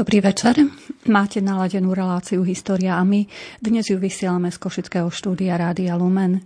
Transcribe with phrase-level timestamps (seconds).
[0.00, 0.56] Dobrý večer.
[1.12, 3.28] Máte naladenú reláciu História a my.
[3.60, 6.40] Dnes ju vysielame z Košického štúdia Rádia Lumen.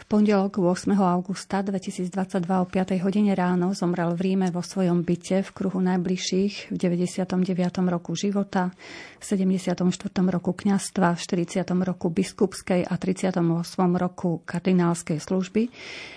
[0.00, 0.96] V pondelok 8.
[0.96, 2.08] augusta 2022
[2.48, 2.96] o 5.
[3.04, 7.36] hodine ráno zomrel v Ríme vo svojom byte v kruhu najbližších v 99.
[7.84, 8.72] roku života,
[9.20, 9.76] v 74.
[10.32, 11.68] roku kňastva, v 40.
[11.84, 13.44] roku biskupskej a 38.
[14.00, 15.68] roku kardinálskej služby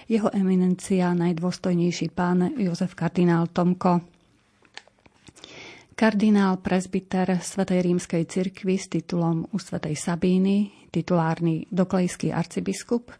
[0.07, 4.18] jeho eminencia najdôstojnejší pán Jozef kardinál Tomko
[5.99, 13.11] Kardinál prezbiter Svetej rímskej cirkvi s titulom u Svetej Sabíny, titulárny doklejský arcibiskup,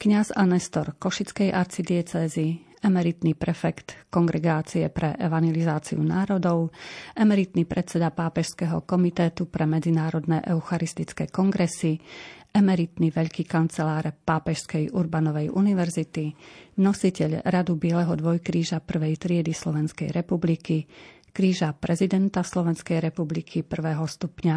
[0.00, 6.72] kňaz a nestor Košickej arcidiecézy, emeritný prefekt Kongregácie pre evangelizáciu národov,
[7.12, 12.00] emeritný predseda Pápežského komitétu pre medzinárodné eucharistické kongresy,
[12.48, 16.32] emeritný veľký kancelár Pápežskej Urbanovej univerzity,
[16.80, 20.88] nositeľ Radu Bieleho dvojkríža prvej triedy Slovenskej republiky,
[21.32, 24.56] kríža prezidenta Slovenskej republiky prvého stupňa,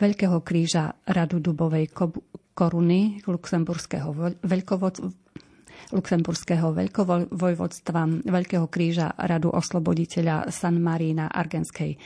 [0.00, 1.92] Veľkého kríža Radu Dubovej
[2.54, 4.94] koruny Luxemburského veľkovod,
[5.92, 11.98] Luxemburského veľkovojvodstva, Veľkého kríža Radu osloboditeľa San Marína Argenskej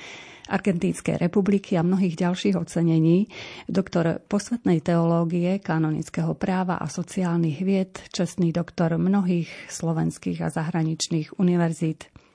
[0.47, 3.27] Argentínskej republiky a mnohých ďalších ocenení,
[3.67, 12.25] doktor posvetnej teológie, kanonického práva a sociálnych vied, čestný doktor mnohých slovenských a zahraničných univerzít.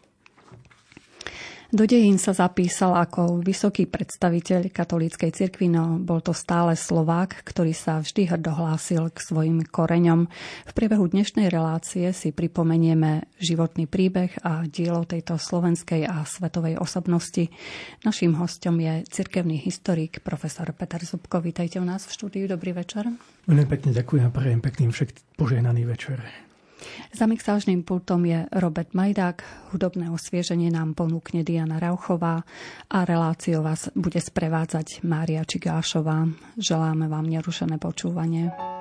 [1.72, 7.72] Do dejín sa zapísal ako vysoký predstaviteľ katolíckej cirkvi, no bol to stále Slovák, ktorý
[7.72, 10.28] sa vždy hrdo hlásil k svojim koreňom.
[10.68, 17.48] V priebehu dnešnej relácie si pripomenieme životný príbeh a dielo tejto slovenskej a svetovej osobnosti.
[18.04, 21.40] Naším hostom je cirkevný historik profesor Peter Zubko.
[21.40, 22.52] Vítajte u nás v štúdiu.
[22.52, 23.08] Dobrý večer.
[23.48, 26.20] Veľmi pekne ďakujem a prajem pekným však požehnaný večer.
[27.14, 29.44] Za mixážnym pultom je Robert Majdák,
[29.76, 32.42] hudobné osvieženie nám ponúkne Diana Rauchová
[32.90, 36.26] a reláciu vás bude sprevádzať Mária Čigášová.
[36.58, 38.81] Želáme vám nerušené počúvanie.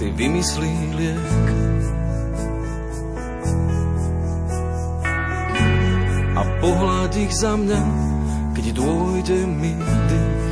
[0.00, 1.46] ty vymyslí liek.
[6.40, 7.82] A pohľad ich za mňa,
[8.56, 9.76] keď dôjde mi
[10.08, 10.48] dých.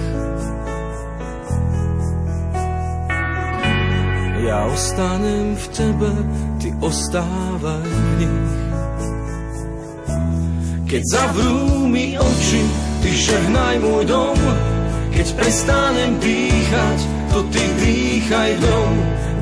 [4.44, 6.12] Ja ostanem v tebe,
[6.60, 8.52] ty ostávaj v nich.
[10.92, 12.64] Keď zavrú mi oči,
[13.00, 14.40] ty žehnaj môj dom,
[15.12, 18.92] keď prestanem dýchať, to ty dýchaj dom.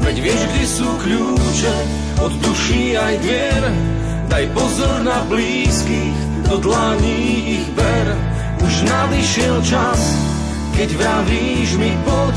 [0.06, 1.76] Veď vieš, kde sú kľúče
[2.22, 3.62] od duší aj dvier.
[4.26, 6.18] Daj pozor na blízkych,
[6.50, 8.06] do dlaní ich ber.
[8.62, 10.00] Už nadišiel čas,
[10.74, 12.36] keď vravíš mi poď.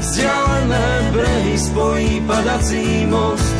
[0.00, 3.56] Vzdialené brehy spojí padací most.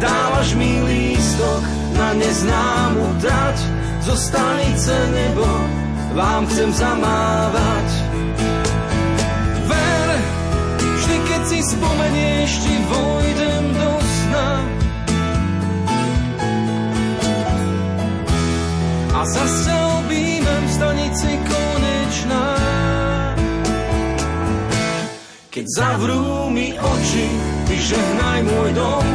[0.00, 1.62] Dávaš mi lístok
[1.92, 3.58] na neznámu trať.
[4.00, 5.44] Zo stanice nebo
[6.16, 8.09] vám chcem zamávať.
[11.60, 14.48] Si spomenieš, ti vojdem do sna.
[19.12, 22.46] A zase objímem v stanici konečná.
[25.52, 27.28] Keď zavrú mi oči,
[27.68, 29.08] ty žehnaj môj dom.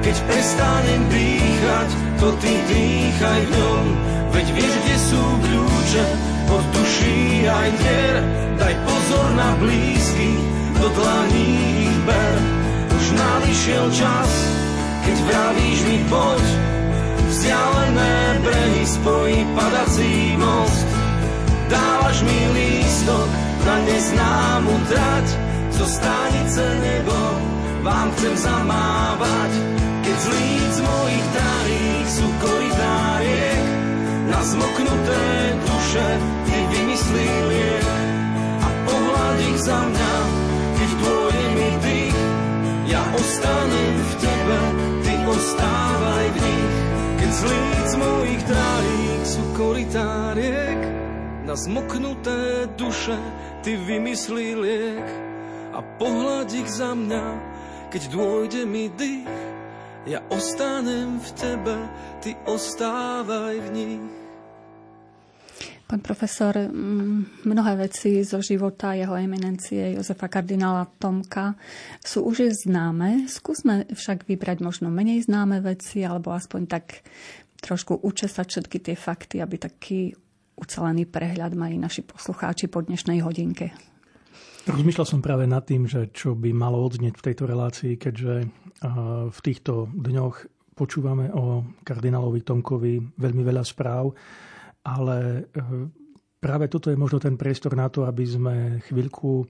[0.00, 3.84] Keď prestanem dýchať, to ty dýchaj v ňom.
[4.32, 6.04] Veď vieš, kde sú kľúče
[6.48, 8.16] od duší aj dier.
[8.56, 11.46] Daj pozor na blízky, do dlaní
[11.86, 12.34] ich ber.
[12.94, 14.30] Už nadišiel čas,
[15.04, 16.44] keď vravíš mi poď.
[17.28, 20.86] Vzdialené brehy spojí padací most.
[21.68, 23.28] Dávaš mi lístok
[23.64, 25.26] na neznámu trať,
[25.74, 27.16] zo stanice nebo
[27.82, 29.52] vám chcem zamávať.
[30.04, 33.64] Keď z líc mojich dárých sú koridáriek,
[34.28, 35.24] na zmoknuté
[35.64, 36.08] duše
[36.44, 37.88] ty vymyslí liek
[38.60, 40.14] a pohľad ich za mňa,
[43.34, 44.58] ja ostanem v tebe,
[45.02, 46.76] ty ostávaj v nich.
[47.18, 50.80] Keď z líc mojich dárých sú koridáriek,
[51.42, 53.18] na zmoknuté duše
[53.66, 55.08] ty vymyslí liek
[55.74, 57.26] a pohľad ich za mňa,
[57.90, 59.26] keď dôjde mi dých,
[60.06, 61.76] ja ostanem v tebe,
[62.22, 64.23] ty ostávaj v nich.
[65.84, 66.56] Pán profesor,
[67.44, 71.52] mnohé veci zo života jeho eminencie Jozefa kardinála Tomka
[72.00, 73.28] sú už známe.
[73.28, 77.04] Skúsme však vybrať možno menej známe veci, alebo aspoň tak
[77.60, 80.16] trošku učesať všetky tie fakty, aby taký
[80.56, 83.76] ucelený prehľad mali naši poslucháči po dnešnej hodinke.
[84.64, 88.34] Rozmýšľal som práve nad tým, že čo by malo odznieť v tejto relácii, keďže
[89.28, 94.10] v týchto dňoch počúvame o kardinálovi Tomkovi veľmi veľa správ
[94.84, 95.62] ale e,
[96.38, 99.46] práve toto je možno ten priestor na to, aby sme chvíľku e,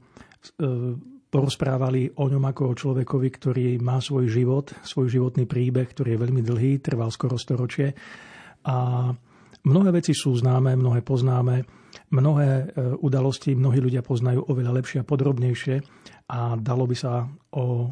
[1.29, 6.23] porozprávali o ňom ako o človekovi, ktorý má svoj život, svoj životný príbeh, ktorý je
[6.23, 7.91] veľmi dlhý, trval skoro storočie.
[8.71, 9.11] A
[9.67, 11.67] mnohé veci sú známe, mnohé poznáme,
[12.15, 12.65] mnohé e,
[13.03, 15.75] udalosti mnohí ľudia poznajú oveľa lepšie a podrobnejšie
[16.31, 17.27] a dalo by sa
[17.59, 17.91] o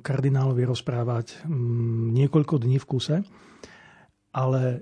[0.00, 1.44] kardinálovi rozprávať
[2.16, 3.16] niekoľko dní v kuse
[4.34, 4.78] ale e,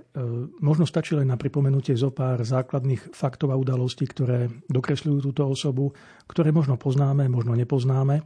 [0.65, 5.93] možno stačí len na pripomenutie zo pár základných faktov a udalostí, ktoré dokresľujú túto osobu,
[6.25, 8.25] ktoré možno poznáme, možno nepoznáme,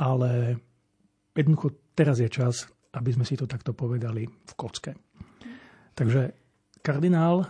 [0.00, 0.56] ale
[1.36, 2.64] jednoducho teraz je čas,
[2.96, 4.96] aby sme si to takto povedali v kocke.
[5.92, 6.32] Takže
[6.80, 7.44] kardinál,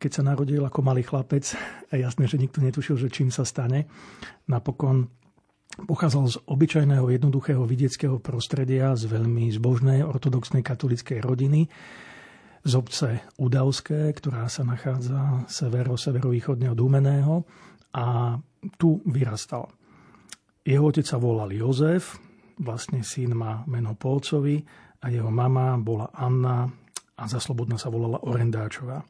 [0.00, 1.52] keď sa narodil ako malý chlapec,
[1.92, 3.84] je jasné, že nikto netušil, že čím sa stane,
[4.48, 5.12] napokon
[5.76, 11.68] pochádzal z obyčajného, jednoduchého vidieckého prostredia, z veľmi zbožnej ortodoxnej katolickej rodiny,
[12.66, 17.46] z obce Udavské, ktorá sa nachádza severo-severovýchodne od Úmeného
[17.94, 18.34] a
[18.74, 19.70] tu vyrastal.
[20.66, 22.18] Jeho otec sa volal Jozef,
[22.58, 24.58] vlastne syn má meno Polcovi
[24.98, 26.66] a jeho mama bola Anna
[27.16, 28.98] a za slobodná sa volala Orendáčová.
[28.98, 29.06] E,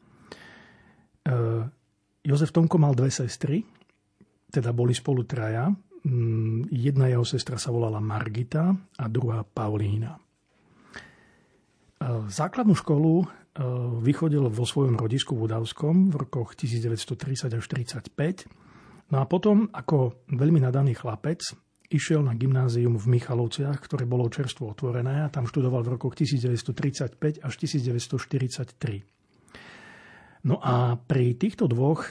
[2.29, 3.65] Jozef Tomko mal dve sestry,
[4.53, 5.73] teda boli spolu traja.
[6.05, 10.13] Mm, jedna jeho sestra sa volala Margita a druhá Paulína.
[10.13, 10.21] E,
[12.29, 13.46] základnú školu
[14.03, 19.13] vychodil vo svojom rodisku v Udavskom v rokoch 1930 až 1935.
[19.13, 21.41] No a potom, ako veľmi nadaný chlapec,
[21.91, 27.47] išiel na gymnázium v Michalovciach, ktoré bolo čerstvo otvorené a tam študoval v rokoch 1935
[27.47, 29.07] až 1943.
[30.47, 32.11] No a pri týchto dvoch e,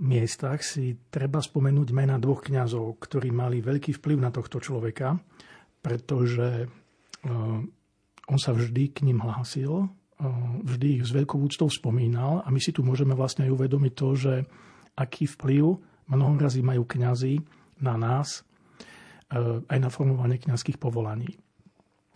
[0.00, 5.20] miestach si treba spomenúť mena dvoch kňazov, ktorí mali veľký vplyv na tohto človeka,
[5.84, 6.66] pretože e,
[8.28, 9.88] on sa vždy k ním hlásil,
[10.62, 14.08] vždy ich s veľkou úctou spomínal a my si tu môžeme vlastne aj uvedomiť to,
[14.14, 14.34] že
[14.94, 15.64] aký vplyv
[16.10, 17.40] mnohom majú kňazi
[17.80, 18.42] na nás
[19.32, 21.34] e, aj na formovanie kňazských povolaní.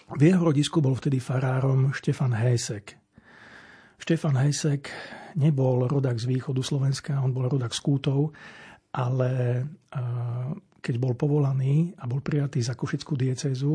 [0.07, 2.95] V jeho rodisku bol vtedy farárom Štefan Hések.
[3.99, 4.93] Štefan Hések
[5.35, 8.31] nebol rodak z východu Slovenska, on bol rodak z Kútov,
[8.95, 9.63] ale e,
[10.87, 13.75] keď bol povolaný a bol prijatý za Košickú diecezu,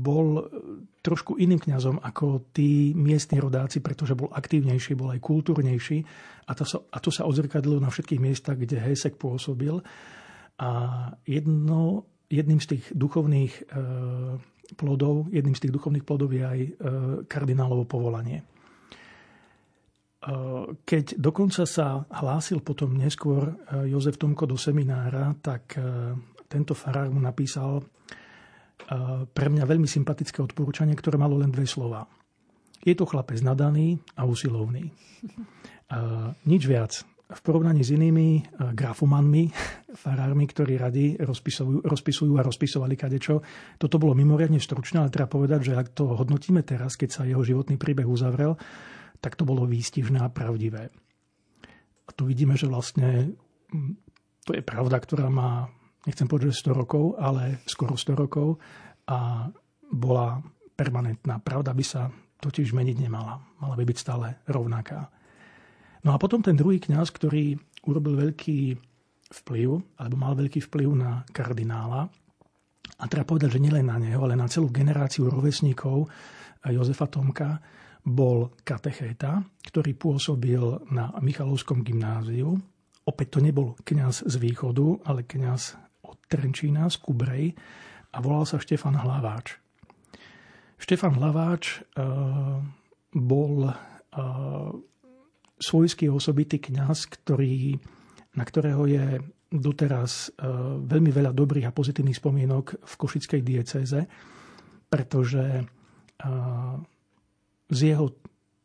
[0.00, 0.48] bol
[1.02, 5.98] trošku iným kňazom ako tí miestni rodáci, pretože bol aktívnejší, bol aj kultúrnejší
[6.46, 9.82] a to sa, a to sa odzrkadlo na všetkých miestach, kde Hesek pôsobil.
[10.62, 10.70] A
[11.26, 13.62] jedno, jedným z tých duchovných e,
[14.78, 16.70] plodov, jedným z tých duchovných plodov je aj e,
[17.26, 18.46] kardinálovo povolanie.
[20.22, 23.58] Eh, keď dokonca sa hlásil potom neskôr
[23.90, 25.74] Jozef Tomko do seminára, tak
[26.46, 27.82] tento farár mu napísal
[29.32, 32.04] pre mňa veľmi sympatické odporúčanie, ktoré malo len dve slova.
[32.82, 34.90] Je to chlapec nadaný a usilovný.
[36.46, 37.06] Nič viac.
[37.32, 38.44] V porovnaní s inými
[38.76, 39.48] grafomanmi,
[40.02, 43.40] farármi, ktorí radi rozpisujú, rozpisujú a rozpisovali kadečo,
[43.80, 47.40] toto bolo mimoriadne stručné, ale treba povedať, že ak to hodnotíme teraz, keď sa jeho
[47.40, 48.60] životný príbeh uzavrel,
[49.22, 50.92] tak to bolo výstižné a pravdivé.
[52.04, 53.32] A tu vidíme, že vlastne
[53.72, 53.96] hm,
[54.42, 55.70] to je pravda, ktorá má,
[56.06, 58.58] nechcem povedať, že 100 rokov, ale skoro 100 rokov
[59.08, 59.50] a
[59.92, 60.40] bola
[60.72, 61.38] permanentná.
[61.38, 62.08] Pravda by sa
[62.42, 63.38] totiž meniť nemala.
[63.62, 65.06] Mala by byť stále rovnaká.
[66.02, 67.54] No a potom ten druhý kňaz, ktorý
[67.86, 68.74] urobil veľký
[69.30, 69.68] vplyv,
[70.02, 72.10] alebo mal veľký vplyv na kardinála,
[73.02, 76.06] a treba povedať, že nielen na neho, ale na celú generáciu rovesníkov,
[76.62, 77.58] Jozefa Tomka
[78.06, 80.62] bol katechéta, ktorý pôsobil
[80.94, 82.54] na Michalovskom gymnáziu.
[83.02, 85.74] Opäť to nebol kňaz z východu, ale kňaz
[86.32, 87.52] Trenčína, z Kubrej
[88.12, 89.60] a volal sa Štefan Hlaváč.
[90.80, 92.64] Štefan Hlaváč uh,
[93.12, 93.76] bol uh,
[95.60, 97.76] svojský osobitý kňaz, ktorý,
[98.32, 99.20] na ktorého je
[99.52, 104.00] doteraz uh, veľmi veľa dobrých a pozitívnych spomienok v Košickej diecéze,
[104.88, 105.64] pretože
[107.72, 108.14] z jeho,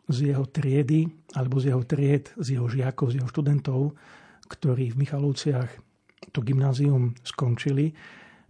[0.06, 3.98] z jeho triedy, alebo z jeho tried, z jeho žiakov, z jeho študentov,
[4.46, 5.87] ktorí v Michalovciach
[6.34, 7.94] to gymnázium skončili,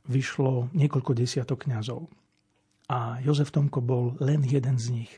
[0.07, 2.07] vyšlo niekoľko desiatok kňazov.
[2.87, 5.11] A Jozef Tomko bol len jeden z nich.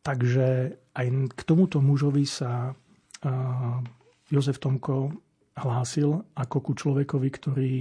[0.00, 2.72] Takže aj k tomuto mužovi sa
[4.32, 5.12] Jozef Tomko
[5.56, 7.74] hlásil ako ku človekovi, ktorý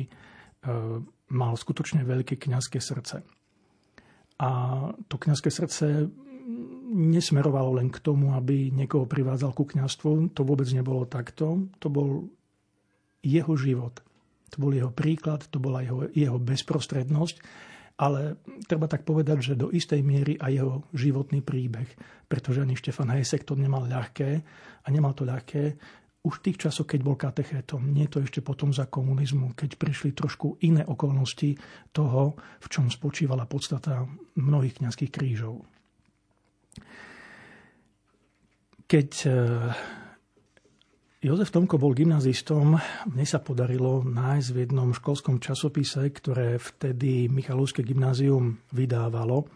[1.32, 3.24] mal skutočne veľké kňazské srdce.
[4.36, 4.50] A
[5.08, 6.12] to kňazské srdce
[6.92, 10.36] nesmerovalo len k tomu, aby niekoho privádzal ku kňazstvu.
[10.36, 11.72] To vôbec nebolo takto.
[11.80, 12.28] To bol
[13.26, 14.06] jeho život.
[14.54, 17.42] To bol jeho príklad, to bola jeho, jeho bezprostrednosť,
[17.98, 18.38] ale
[18.70, 21.90] treba tak povedať, že do istej miery aj jeho životný príbeh,
[22.30, 24.30] pretože ani Štefan Hesek to nemal ľahké
[24.84, 25.64] a nemal to ľahké
[26.26, 30.58] už tých časoch, keď bol katechétom, nie to ešte potom za komunizmu, keď prišli trošku
[30.66, 31.54] iné okolnosti
[31.94, 32.34] toho,
[32.66, 35.62] v čom spočívala podstata mnohých kňazských krížov.
[38.90, 39.10] Keď
[41.26, 42.78] Jozef Tomko bol gymnazistom.
[43.10, 49.50] Mne sa podarilo nájsť v jednom školskom časopise, ktoré vtedy Michalovské gymnázium vydávalo,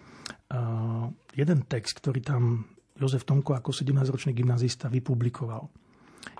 [1.38, 2.66] jeden text, ktorý tam
[2.98, 5.70] Jozef Tomko ako 17-ročný gymnazista vypublikoval.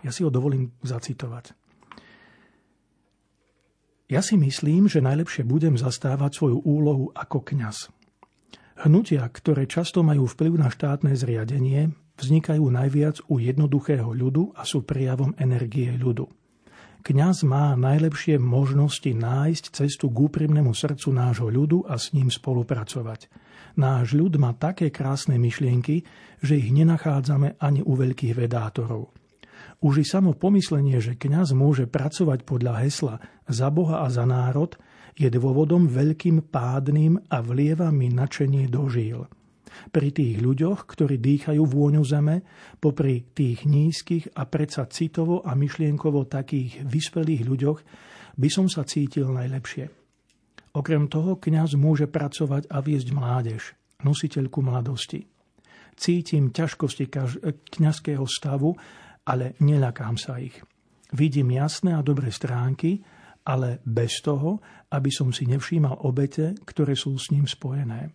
[0.02, 1.54] Ja si ho dovolím zacitovať.
[4.10, 7.94] Ja si myslím, že najlepšie budem zastávať svoju úlohu ako kňaz.
[8.82, 14.84] Hnutia, ktoré často majú vplyv na štátne zriadenie, vznikajú najviac u jednoduchého ľudu a sú
[14.84, 16.28] prijavom energie ľudu.
[17.00, 23.32] Kňaz má najlepšie možnosti nájsť cestu k úprimnému srdcu nášho ľudu a s ním spolupracovať.
[23.80, 26.04] Náš ľud má také krásne myšlienky,
[26.44, 29.16] že ich nenachádzame ani u veľkých vedátorov.
[29.80, 33.16] Už i samo pomyslenie, že kňaz môže pracovať podľa hesla
[33.48, 34.76] za Boha a za národ,
[35.16, 39.28] je dôvodom veľkým pádnym a vlieva mi načenie do žíl.
[39.88, 42.44] Pri tých ľuďoch, ktorí dýchajú vôňu zeme,
[42.78, 47.80] popri tých nízkych a predsa citovo a myšlienkovo takých vyspelých ľuďoch,
[48.40, 49.88] by som sa cítil najlepšie.
[50.76, 53.62] Okrem toho kňaz môže pracovať a viesť mládež,
[54.06, 55.26] nositeľku mladosti.
[56.00, 57.10] Cítim ťažkosti
[57.74, 58.72] kňazského stavu,
[59.28, 60.56] ale neľakám sa ich.
[61.12, 63.02] Vidím jasné a dobré stránky,
[63.50, 64.62] ale bez toho,
[64.94, 68.14] aby som si nevšímal obete, ktoré sú s ním spojené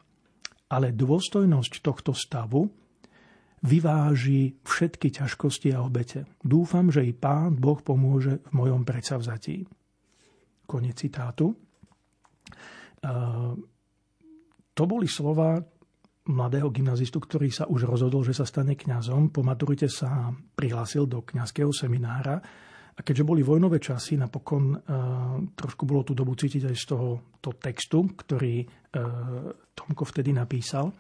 [0.75, 2.67] ale dôstojnosť tohto stavu
[3.65, 6.27] vyváži všetky ťažkosti a obete.
[6.43, 9.65] Dúfam, že i Pán Boh pomôže v mojom predsavzatí.
[10.67, 11.55] Konec citátu.
[14.75, 15.63] To boli slova
[16.25, 19.29] mladého gymnazistu, ktorý sa už rozhodol, že sa stane kňazom.
[19.29, 22.41] Po maturite sa prihlásil do kňazského seminára
[22.95, 24.79] a keďže boli vojnové časy, napokon uh,
[25.59, 27.09] trošku bolo tú dobu cítiť aj z toho
[27.43, 30.95] to textu, ktorý uh, Tomko vtedy napísal.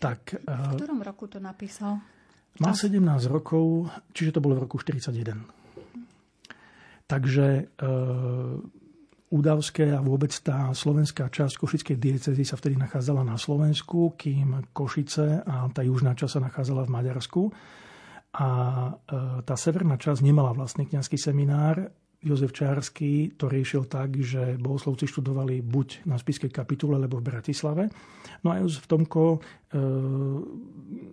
[0.00, 2.00] Tak, uh, v ktorom roku to napísal?
[2.56, 5.36] Mal 17 rokov, čiže to bolo v roku 41.
[7.06, 7.68] Takže
[9.26, 15.42] Údavské a vôbec tá slovenská časť Košickej diecezy sa vtedy nachádzala na Slovensku, kým Košice
[15.42, 17.42] a tá južná časť sa nachádzala v Maďarsku.
[18.36, 18.90] A e,
[19.48, 21.88] tá severná časť nemala vlastný kňazský seminár.
[22.20, 27.88] Jozef Čársky to riešil tak, že bohoslovci študovali buď na Spiskej kapitule, alebo v Bratislave.
[28.44, 29.38] No a Jozef Tomko e,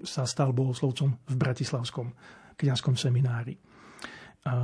[0.04, 2.12] sa stal bohoslovcom v Bratislavskom
[2.60, 3.56] kňazskom seminári.
[4.44, 4.56] A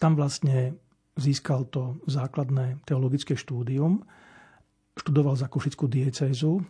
[0.00, 0.76] tam vlastne
[1.16, 4.00] získal to základné teologické štúdium,
[4.96, 6.64] študoval za Košickú diecézu,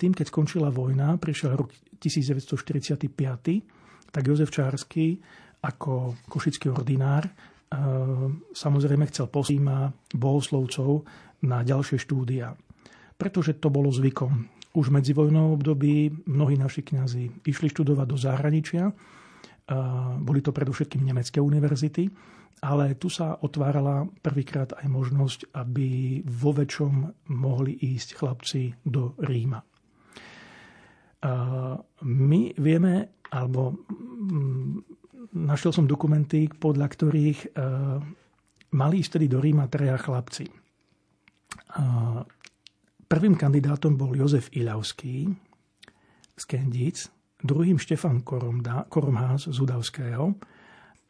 [0.00, 3.12] tým, keď skončila vojna, prišiel rok 1945,
[4.08, 5.20] tak Jozef Čársky
[5.60, 7.32] ako košický ordinár e,
[8.56, 11.04] samozrejme chcel posíma bohoslovcov
[11.44, 12.56] na ďalšie štúdia.
[13.20, 14.48] Pretože to bolo zvykom.
[14.72, 18.88] Už medzi vojnou období mnohí naši kňazi išli študovať do zahraničia.
[18.88, 18.92] E,
[20.16, 22.08] boli to predovšetkým nemecké univerzity,
[22.64, 26.92] ale tu sa otvárala prvýkrát aj možnosť, aby vo väčšom
[27.36, 29.60] mohli ísť chlapci do Ríma
[32.00, 32.94] my vieme,
[33.28, 34.72] alebo mm,
[35.36, 37.48] našiel som dokumenty, podľa ktorých e,
[38.72, 40.48] mali ísť tedy do Ríma treja chlapci.
[43.10, 45.26] Prvým kandidátom bol Jozef Iľavský
[46.34, 47.10] z Kendíc,
[47.42, 50.34] druhým Štefan Koromda, Koromház z Udavského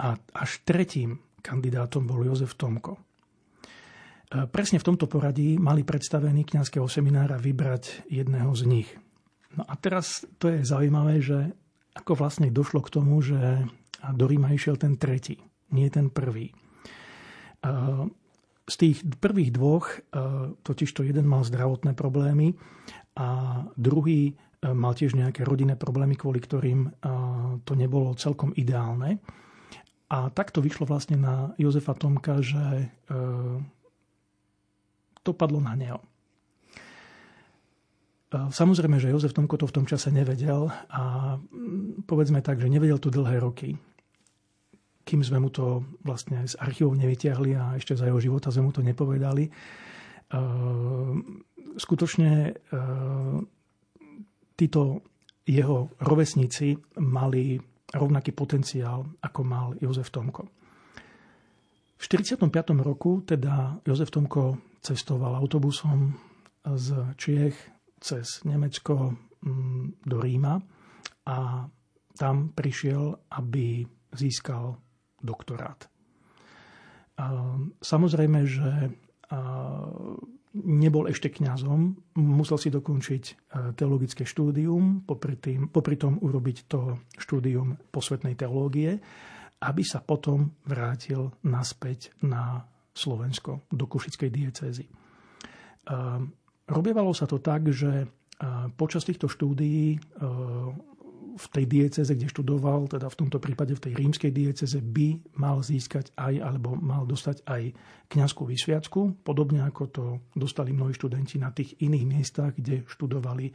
[0.01, 2.97] a až tretím kandidátom bol Jozef Tomko.
[4.31, 8.89] Presne v tomto poradí mali predstavení kňazského seminára vybrať jedného z nich.
[9.59, 11.51] No a teraz to je zaujímavé, že
[11.95, 13.67] ako vlastne došlo k tomu, že
[14.15, 15.43] do Ríma išiel ten tretí,
[15.75, 16.51] nie ten prvý.
[16.51, 16.55] E,
[18.71, 19.97] z tých prvých dvoch, e,
[20.63, 22.55] totiž to jeden mal zdravotné problémy
[23.19, 26.93] a druhý mal tiež nejaké rodinné problémy, kvôli ktorým
[27.65, 29.17] to nebolo celkom ideálne.
[30.13, 32.93] A takto vyšlo vlastne na Jozefa Tomka, že
[35.25, 36.05] to padlo na neho.
[38.31, 43.03] Samozrejme, že Jozef Tomko to v tom čase nevedel a mm, povedzme tak, že nevedel
[43.03, 43.75] to dlhé roky.
[45.03, 48.73] Kým sme mu to vlastne z archívov nevytiahli a ešte za jeho života sme mu
[48.73, 49.51] to nepovedali.
[51.75, 52.55] Skutočne
[54.55, 54.83] títo
[55.43, 57.59] jeho rovesníci mali
[57.91, 60.47] rovnaký potenciál, ako mal Jozef Tomko.
[61.99, 62.47] V 45.
[62.79, 66.15] roku teda Jozef Tomko cestoval autobusom
[66.63, 66.87] z
[67.19, 69.15] Čiech cez Nemecko
[69.45, 70.57] mm, do Ríma
[71.29, 71.69] a
[72.17, 74.77] tam prišiel, aby získal
[75.21, 75.89] doktorát.
[77.81, 78.73] Samozrejme, že
[80.57, 81.81] nebol ešte kňazom,
[82.19, 83.25] musel si dokončiť
[83.79, 88.99] teologické štúdium, popri, tým, popri tom urobiť to štúdium posvetnej teológie,
[89.61, 94.87] aby sa potom vrátil naspäť na Slovensko, do Košickej diecézy.
[96.71, 98.07] Robievalo sa to tak, že
[98.79, 99.99] počas týchto štúdií
[101.41, 105.65] v tej dieceze, kde študoval, teda v tomto prípade v tej rímskej dieceze, by mal
[105.65, 107.63] získať aj, alebo mal dostať aj
[108.13, 110.05] kňazskú vysviacku, podobne ako to
[110.37, 113.51] dostali mnohí študenti na tých iných miestach, kde študovali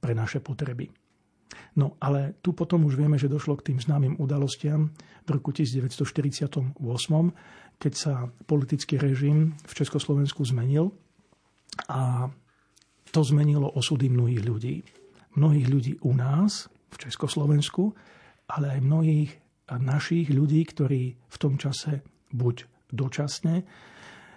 [0.00, 0.86] pre naše potreby.
[1.76, 4.94] No ale tu potom už vieme, že došlo k tým známym udalostiam
[5.26, 6.78] v roku 1948,
[7.76, 10.94] keď sa politický režim v Československu zmenil
[11.88, 12.30] a
[13.12, 14.74] to zmenilo osudy mnohých ľudí.
[15.36, 17.92] Mnohých ľudí u nás, v Československu,
[18.48, 19.30] ale aj mnohých
[19.68, 22.00] našich ľudí, ktorí v tom čase
[22.32, 23.66] buď dočasne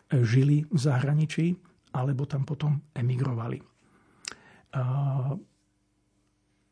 [0.10, 1.56] žili v zahraničí,
[1.94, 3.62] alebo tam potom emigrovali.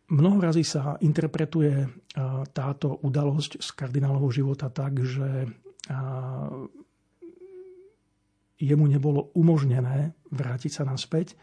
[0.07, 1.87] Mnoho razy sa interpretuje
[2.51, 5.47] táto udalosť z kardinálovho života tak, že
[8.57, 11.37] jemu nebolo umožnené vrátiť sa naspäť.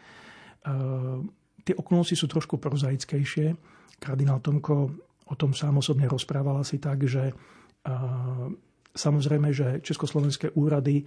[1.65, 3.55] Tie okolnosti sú trošku prozaickejšie.
[4.03, 4.77] Kardinál Tomko
[5.25, 7.33] o tom sám osobne rozprával asi tak, že
[8.95, 11.05] samozrejme, že československé úrady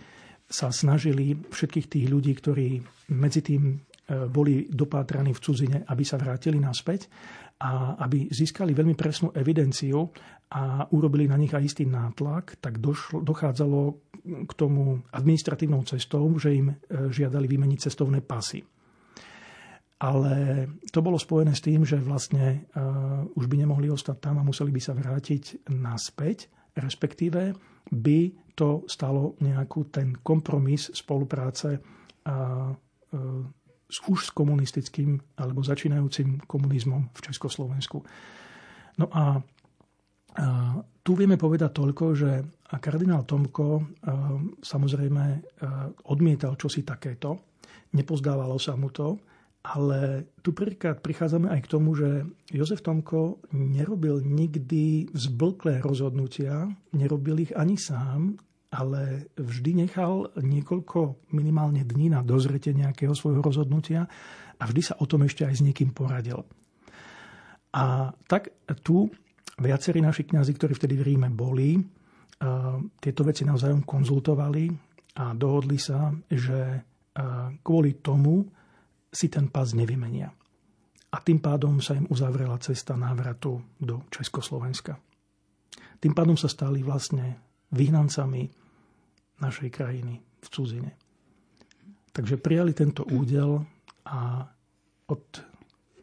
[0.48, 2.80] sa snažili všetkých tých ľudí, ktorí
[3.12, 3.76] medzi tým e,
[4.32, 7.12] boli dopátraní v cudzine, aby sa vrátili naspäť
[7.60, 10.08] a aby získali veľmi presnú evidenciu
[10.56, 16.54] a urobili na nich aj istý nátlak, tak došlo, dochádzalo k tomu administratívnou cestou, že
[16.54, 16.76] im e,
[17.10, 18.62] žiadali vymeniť cestovné pasy.
[19.98, 24.46] Ale to bolo spojené s tým, že vlastne uh, už by nemohli ostať tam a
[24.46, 27.58] museli by sa vrátiť naspäť, respektíve
[27.90, 28.20] by
[28.54, 33.42] to stalo nejakú ten kompromis spolupráce uh, uh,
[33.90, 37.98] už s komunistickým alebo začínajúcim komunizmom v Československu.
[38.98, 39.42] No a,
[41.02, 42.32] tu vieme povedať toľko, že
[42.78, 43.82] kardinál Tomko
[44.62, 45.24] samozrejme
[46.06, 47.58] odmietal čosi takéto,
[47.96, 49.18] nepozdávalo sa mu to,
[49.68, 52.24] ale tu prvýkrát prichádzame aj k tomu, že
[52.56, 58.40] Jozef Tomko nerobil nikdy zblklé rozhodnutia, nerobil ich ani sám,
[58.72, 64.08] ale vždy nechal niekoľko minimálne dní na dozrete nejakého svojho rozhodnutia
[64.60, 66.44] a vždy sa o tom ešte aj s niekým poradil.
[67.76, 69.12] A tak tu
[69.58, 71.78] viacerí naši kňazi, ktorí vtedy v Ríme boli,
[73.02, 74.70] tieto veci navzájom konzultovali
[75.18, 76.86] a dohodli sa, že
[77.66, 78.46] kvôli tomu
[79.10, 80.30] si ten pás nevymenia.
[81.10, 85.00] A tým pádom sa im uzavrela cesta návratu do Československa.
[85.98, 87.42] Tým pádom sa stali vlastne
[87.74, 88.46] vyhnancami
[89.42, 90.92] našej krajiny v cudzine.
[92.14, 93.62] Takže prijali tento údel
[94.06, 94.46] a
[95.10, 95.24] od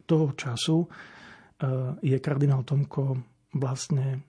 [0.06, 0.88] toho času e,
[2.02, 4.22] je kardinál Tomko vlastne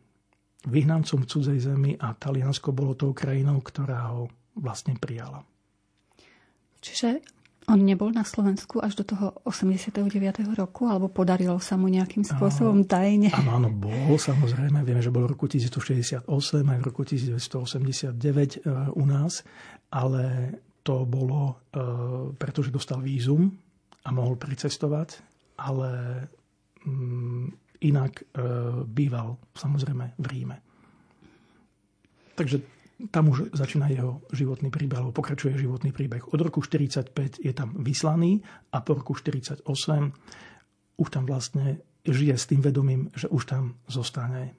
[0.65, 5.45] vyhnancom v cudzej zemi a Taliansko bolo tou krajinou, ktorá ho vlastne prijala.
[6.81, 7.21] Čiže
[7.65, 10.05] on nebol na Slovensku až do toho 89.
[10.53, 13.33] roku, alebo podarilo sa mu nejakým spôsobom tajne?
[13.33, 14.85] Áno, áno, bol samozrejme.
[14.85, 16.29] Vieme, že bol v roku 1968,
[16.61, 19.41] aj v roku 1989 e, u nás,
[19.89, 20.53] ale
[20.85, 21.65] to bolo,
[22.37, 23.49] pretože dostal vízum
[24.05, 25.17] a mohol pricestovať,
[25.57, 26.21] ale
[26.85, 28.25] mm, inak
[28.89, 30.57] býval samozrejme v Ríme.
[32.35, 32.57] Takže
[33.11, 36.31] tam už začína jeho životný príbeh, alebo pokračuje životný príbeh.
[36.31, 38.39] Od roku 45 je tam vyslaný
[38.71, 39.67] a po roku 48
[40.95, 44.55] už tam vlastne žije s tým vedomím, že už tam zostane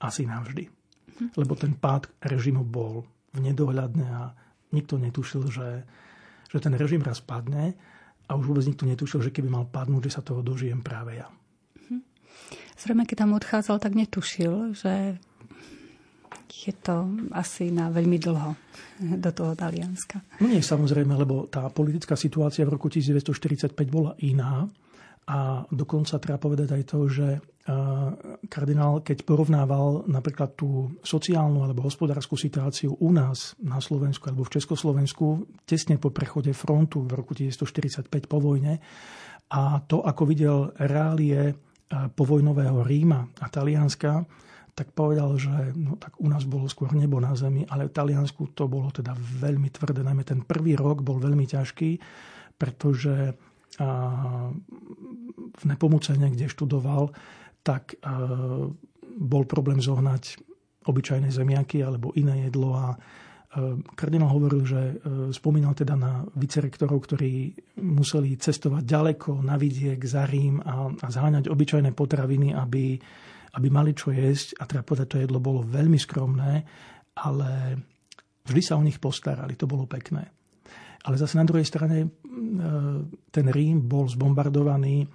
[0.00, 0.68] asi navždy.
[1.36, 4.32] Lebo ten pád režimu bol v nedohľadne a
[4.76, 5.84] nikto netušil, že,
[6.52, 7.76] že ten režim raz padne
[8.28, 11.28] a už vôbec nikto netušil, že keby mal padnúť, že sa toho dožijem práve ja.
[12.80, 15.20] Zrejme, keď tam odchádzal, tak netušil, že
[16.48, 18.56] je to asi na veľmi dlho
[19.20, 20.20] do toho Talianska.
[20.40, 24.64] No nie, samozrejme, lebo tá politická situácia v roku 1945 bola iná.
[25.30, 27.26] A dokonca treba povedať aj to, že
[28.50, 34.58] kardinál, keď porovnával napríklad tú sociálnu alebo hospodárskú situáciu u nás na Slovensku alebo v
[34.58, 38.82] Československu tesne po prechode frontu v roku 1945 po vojne
[39.54, 41.54] a to, ako videl reálie
[41.90, 44.22] povojnového Ríma a Talianska,
[44.78, 48.54] tak povedal, že no, tak u nás bolo skôr nebo na zemi, ale v Taliansku
[48.54, 50.00] to bolo teda veľmi tvrdé.
[50.06, 51.90] Najmä ten prvý rok bol veľmi ťažký,
[52.54, 53.34] pretože
[53.82, 53.88] a,
[55.50, 57.10] v Nepomucene, kde študoval,
[57.66, 58.24] tak a,
[59.18, 60.38] bol problém zohnať
[60.86, 62.96] obyčajné zemiaky alebo iné jedlo a
[63.98, 65.02] Kardinál hovoril, že
[65.34, 67.50] spomínal teda na vicerektorov, ktorí
[67.82, 72.94] museli cestovať ďaleko na vidiek za Rím a, a zháňať obyčajné potraviny, aby
[73.50, 76.62] aby mali čo jesť a treba povedať, to jedlo bolo veľmi skromné,
[77.18, 77.50] ale
[78.46, 80.22] vždy sa o nich postarali, to bolo pekné.
[81.02, 82.08] Ale zase na druhej strane e,
[83.32, 85.08] ten Rím bol zbombardovaný,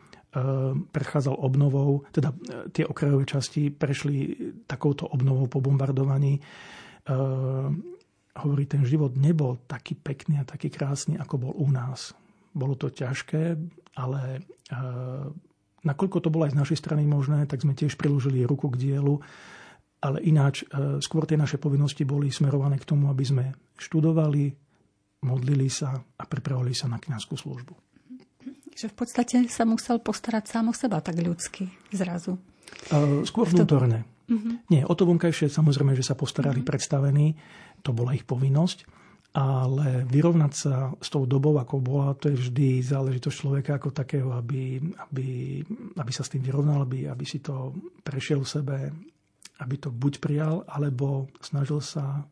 [0.92, 2.36] predchádzal obnovou, teda
[2.76, 4.36] tie okrajové časti prešli
[4.68, 6.36] takouto obnovou po bombardovaní.
[8.36, 12.12] Hovorí, ten život nebol taký pekný a taký krásny, ako bol u nás.
[12.52, 13.56] Bolo to ťažké,
[13.96, 14.44] ale
[15.86, 19.22] Nakoľko to bolo aj z našej strany možné, tak sme tiež priložili ruku k dielu,
[20.02, 23.46] ale ináč e, skôr tie naše povinnosti boli smerované k tomu, aby sme
[23.78, 24.50] študovali,
[25.30, 27.74] modlili sa a pripravovali sa na kniazskú službu.
[28.76, 32.42] Že v podstate sa musel postarať sám o seba tak ľudsky zrazu.
[32.90, 34.10] E, skôr vnútorne.
[34.26, 34.58] Uh-huh.
[34.74, 36.70] Nie, o to vonkajšie samozrejme, že sa postarali uh-huh.
[36.74, 37.38] predstavení,
[37.86, 38.90] to bola ich povinnosť,
[39.36, 44.32] ale vyrovnať sa s tou dobou, ako bola, to je vždy záležitosť človeka ako takého,
[44.32, 44.80] aby,
[45.12, 45.60] aby,
[46.00, 48.78] aby sa s tým vyrovnal, aby, aby si to prešiel v sebe,
[49.60, 52.24] aby to buď prijal, alebo snažil sa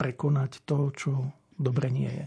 [0.00, 1.12] prekonať to, čo
[1.60, 2.26] dobre nie je.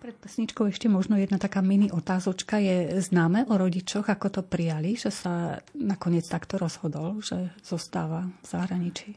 [0.00, 2.56] Pred pesničkou ešte možno jedna taká mini otázočka.
[2.60, 8.46] Je známe o rodičoch, ako to prijali, že sa nakoniec takto rozhodol, že zostáva v
[8.46, 9.10] zahraničí?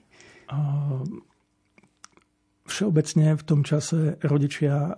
[0.50, 1.06] Uh,
[2.70, 4.94] Všeobecne v tom čase rodičia, eh,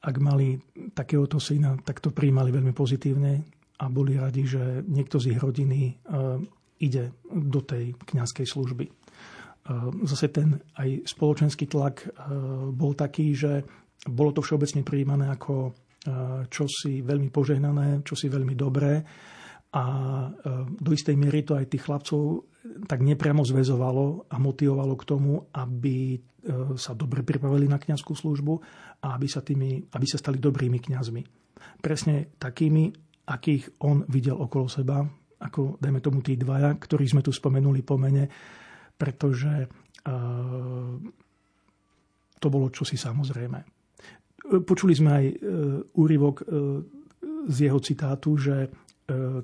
[0.00, 0.56] ak mali
[0.96, 3.44] takéhoto syna, tak to príjmali veľmi pozitívne
[3.76, 5.94] a boli radi, že niekto z ich rodiny eh,
[6.80, 8.88] ide do tej kňazskej služby.
[8.88, 8.92] Eh,
[10.08, 12.08] zase ten aj spoločenský tlak
[12.72, 13.60] bol taký, že
[14.08, 15.76] bolo to všeobecne prijímané ako
[16.48, 19.04] čosi veľmi požehnané, čosi veľmi dobré
[19.76, 19.84] a
[20.64, 22.48] do istej miery to aj tých chlapcov
[22.86, 26.18] tak nepriamo zväzovalo a motivovalo k tomu, aby e,
[26.76, 28.54] sa dobre pripravili na kňazskú službu
[29.04, 31.22] a aby sa, tými, aby sa stali dobrými kňazmi.
[31.80, 32.88] Presne takými,
[33.28, 35.04] akých on videl okolo seba,
[35.40, 38.28] ako dajme tomu tí dvaja, ktorí sme tu spomenuli po mene,
[38.96, 40.96] pretože uh,
[42.36, 43.58] to bolo čosi samozrejme.
[44.64, 45.36] Počuli sme aj uh,
[46.00, 46.36] úryvok
[47.48, 48.68] z jeho citátu, že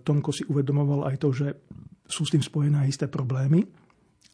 [0.05, 1.49] Tomko si uvedomoval aj to, že
[2.07, 3.67] sú s tým spojené isté problémy,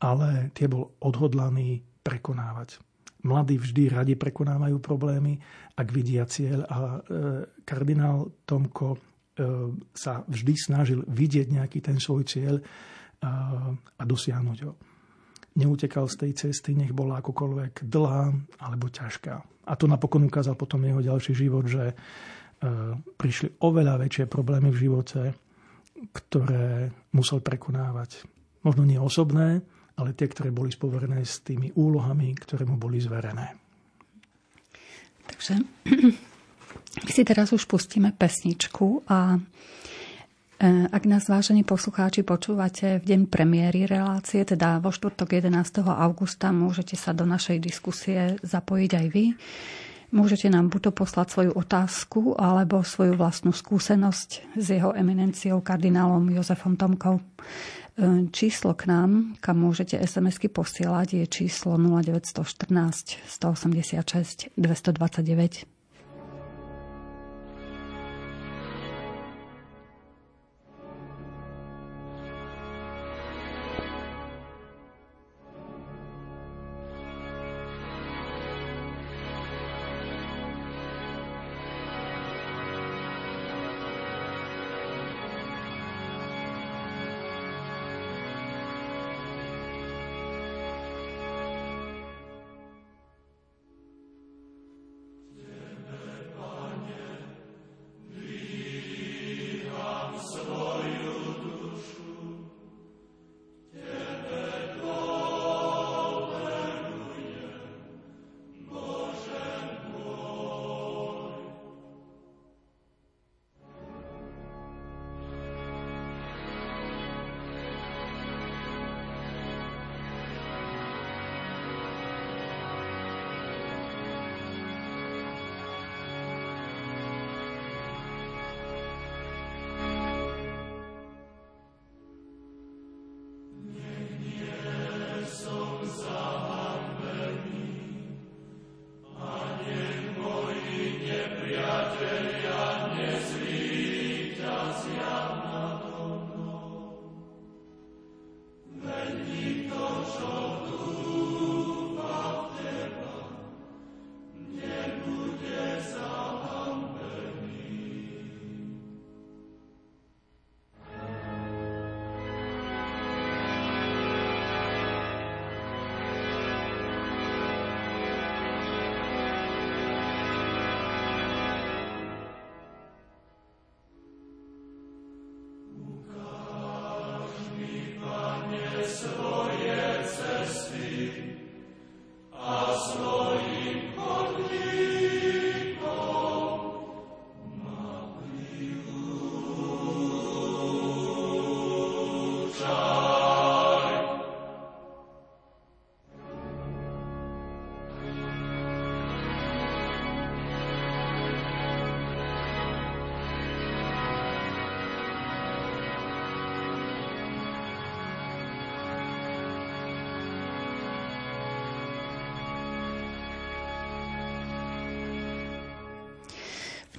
[0.02, 1.80] ale tie bol odhodlaný
[2.12, 2.76] prekonávať.
[3.22, 5.38] Mladí vždy radi prekonávajú problémy,
[5.78, 6.98] ak vidia cieľ a e,
[7.62, 8.98] kardinál Tomko e,
[9.94, 12.58] sa vždy snažil vidieť nejaký ten svoj cieľ
[13.22, 13.30] a,
[13.78, 14.72] a dosiahnuť ho.
[15.54, 18.24] Neutekal z tej cesty, nech bola akokoľvek dlhá
[18.58, 19.34] alebo ťažká.
[19.70, 21.94] A to napokon ukázal potom jeho ďalší život, že e,
[22.98, 25.30] prišli oveľa väčšie problémy v živote,
[26.10, 28.26] ktoré musel prekonávať.
[28.66, 29.62] Možno nie osobné,
[29.96, 33.56] ale tie, ktoré boli spoverené s tými úlohami, ktoré mu boli zverené.
[35.28, 35.54] Takže
[37.14, 39.40] si teraz už pustíme pesničku a e,
[40.88, 45.84] ak nás, vážení poslucháči, počúvate v deň premiéry relácie, teda vo štvrtok 11.
[45.86, 49.24] augusta, môžete sa do našej diskusie zapojiť aj vy.
[50.12, 56.76] Môžete nám buď poslať svoju otázku alebo svoju vlastnú skúsenosť s jeho eminenciou kardinálom Jozefom
[56.76, 57.16] Tomkou.
[57.16, 57.22] E,
[58.28, 65.81] číslo k nám, kam môžete SMS-ky posielať, je číslo 0914 186 229.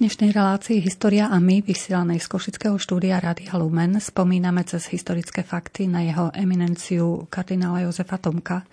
[0.04, 5.88] dnešnej relácii História a my, vysielanej z Košického štúdia Rádia Lumen, spomíname cez historické fakty
[5.88, 8.68] na jeho eminenciu kardinála Jozefa Tomka,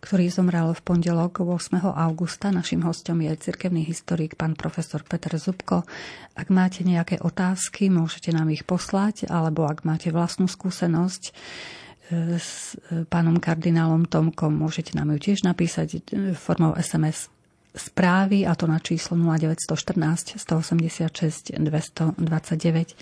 [0.00, 1.84] ktorý zomrel v pondelok 8.
[1.84, 2.48] augusta.
[2.48, 5.84] Našim hostom je cirkevný historik pán profesor Peter Zubko.
[6.32, 12.80] Ak máte nejaké otázky, môžete nám ich poslať, alebo ak máte vlastnú skúsenosť e, s
[13.12, 17.28] pánom kardinálom Tomkom, môžete nám ju tiež napísať e, formou SMS
[17.74, 22.94] správy a to na číslo 0914 186 229.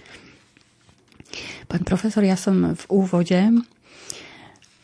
[1.68, 3.40] Pán profesor, ja som v úvode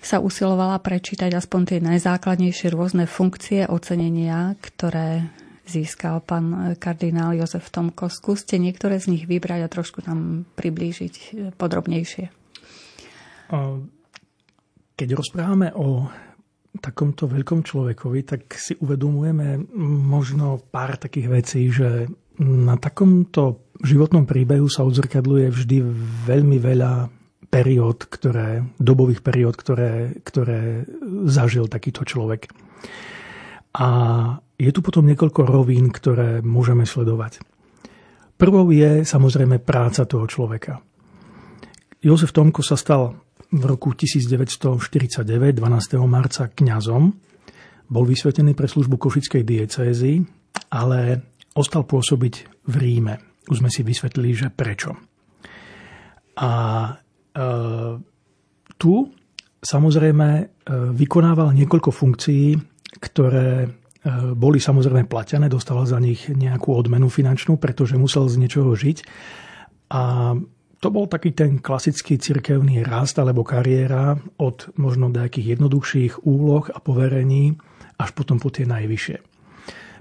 [0.04, 5.32] sa usilovala prečítať aspoň tie najzákladnejšie rôzne funkcie ocenenia, ktoré
[5.64, 8.12] získal pán kardinál Jozef Tomko.
[8.12, 12.28] Skúste niektoré z nich vybrať a trošku nám priblížiť podrobnejšie.
[14.94, 16.12] Keď rozprávame o
[16.80, 19.70] takomto veľkom človekovi, tak si uvedomujeme
[20.02, 22.10] možno pár takých vecí, že
[22.42, 25.76] na takomto životnom príbehu sa odzrkadluje vždy
[26.26, 26.92] veľmi veľa
[27.46, 30.82] periód, ktoré, dobových periód, ktoré, ktoré
[31.30, 32.50] zažil takýto človek.
[33.78, 33.88] A
[34.58, 37.42] je tu potom niekoľko rovín, ktoré môžeme sledovať.
[38.34, 40.82] Prvou je samozrejme práca toho človeka.
[42.02, 43.23] Jozef Tomko sa stal
[43.54, 45.22] v roku 1949,
[45.54, 45.62] 12.
[46.10, 47.14] marca, kňazom.
[47.86, 50.26] Bol vysvetený pre službu Košickej diecézy,
[50.74, 51.22] ale
[51.54, 53.14] ostal pôsobiť v Ríme.
[53.46, 54.98] Už sme si vysvetlili, že prečo.
[56.34, 56.52] A
[56.90, 56.92] e,
[58.74, 58.94] tu
[59.62, 60.44] samozrejme e,
[60.90, 62.58] vykonával niekoľko funkcií,
[62.98, 63.68] ktoré e,
[64.34, 68.98] boli samozrejme platené, dostával za nich nejakú odmenu finančnú, pretože musel z niečoho žiť.
[69.94, 70.34] A
[70.84, 76.76] to bol taký ten klasický cirkevný rast alebo kariéra od možno nejakých jednoduchších úloh a
[76.76, 77.56] poverení
[77.96, 79.16] až potom po tie najvyššie.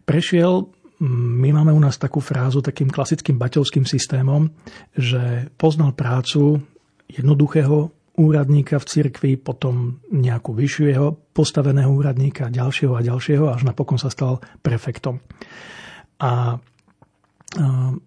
[0.04, 0.68] Prešiel,
[1.08, 4.52] my máme u nás takú frázu takým klasickým baťovským systémom,
[4.92, 6.60] že poznal prácu
[7.08, 7.88] jednoduchého
[8.20, 14.44] úradníka v cirkvi, potom nejakú vyššieho postaveného úradníka, ďalšieho a ďalšieho, až napokon sa stal
[14.60, 15.24] prefektom.
[16.20, 16.60] A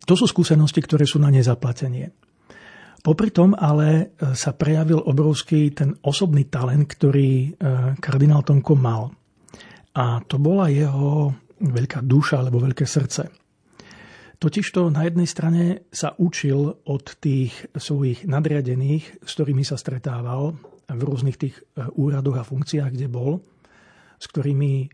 [0.04, 2.25] to sú skúsenosti, ktoré sú na nezaplatenie.
[3.06, 7.54] Popri tom ale sa prejavil obrovský ten osobný talent, ktorý
[8.02, 9.14] kardinál Tomko mal.
[9.94, 11.30] A to bola jeho
[11.62, 13.30] veľká duša alebo veľké srdce.
[14.36, 20.60] Totižto na jednej strane sa učil od tých svojich nadriadených, s ktorými sa stretával
[20.92, 23.40] v rôznych tých e, úradoch a funkciách, kde bol,
[24.20, 24.86] s ktorými e,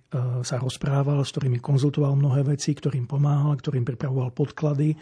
[0.47, 4.95] sa rozprával, s ktorými konzultoval mnohé veci, ktorým pomáhal, ktorým pripravoval podklady.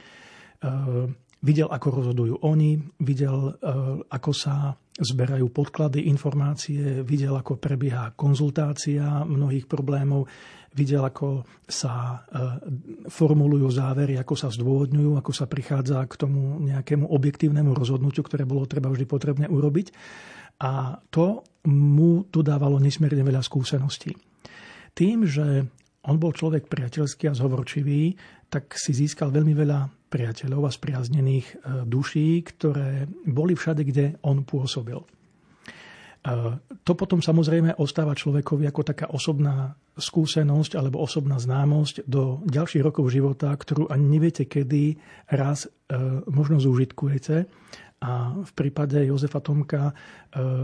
[1.40, 3.56] E, videl, ako rozhodujú oni, videl,
[4.12, 10.28] ako sa zberajú podklady, informácie, videl, ako prebieha konzultácia mnohých problémov,
[10.76, 12.38] videl, ako sa e,
[13.08, 18.68] formulujú závery, ako sa zdôvodňujú, ako sa prichádza k tomu nejakému objektívnemu rozhodnutiu, ktoré bolo
[18.68, 19.90] treba vždy potrebné urobiť.
[20.60, 24.12] A to mu tu dávalo nesmierne veľa skúseností.
[24.92, 25.64] Tým, že
[26.04, 28.16] on bol človek priateľský a zhovorčivý,
[28.50, 31.54] tak si získal veľmi veľa priateľov a spriaznených e,
[31.86, 34.98] duší, ktoré boli všade, kde on pôsobil.
[36.84, 43.08] To potom samozrejme ostáva človekovi ako taká osobná skúsenosť alebo osobná známosť do ďalších rokov
[43.08, 45.00] života, ktorú ani neviete, kedy
[45.32, 45.96] raz e,
[46.28, 47.48] možno zúžitkujete.
[48.00, 49.94] A v prípade Jozefa Tomka e,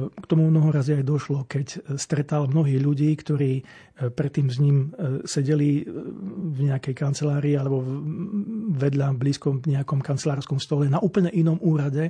[0.08, 3.62] k tomu mnoho razy aj došlo, keď stretal mnohých ľudí, ktorí e,
[4.08, 4.96] predtým s ním
[5.28, 5.84] sedeli
[6.56, 7.84] v nejakej kancelárii alebo
[8.80, 12.08] vedľa blízkom nejakom kancelárskom stole na úplne inom úrade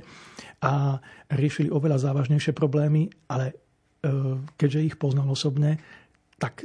[0.63, 3.51] a riešili oveľa závažnejšie problémy, ale
[4.55, 5.81] keďže ich poznal osobne,
[6.39, 6.63] tak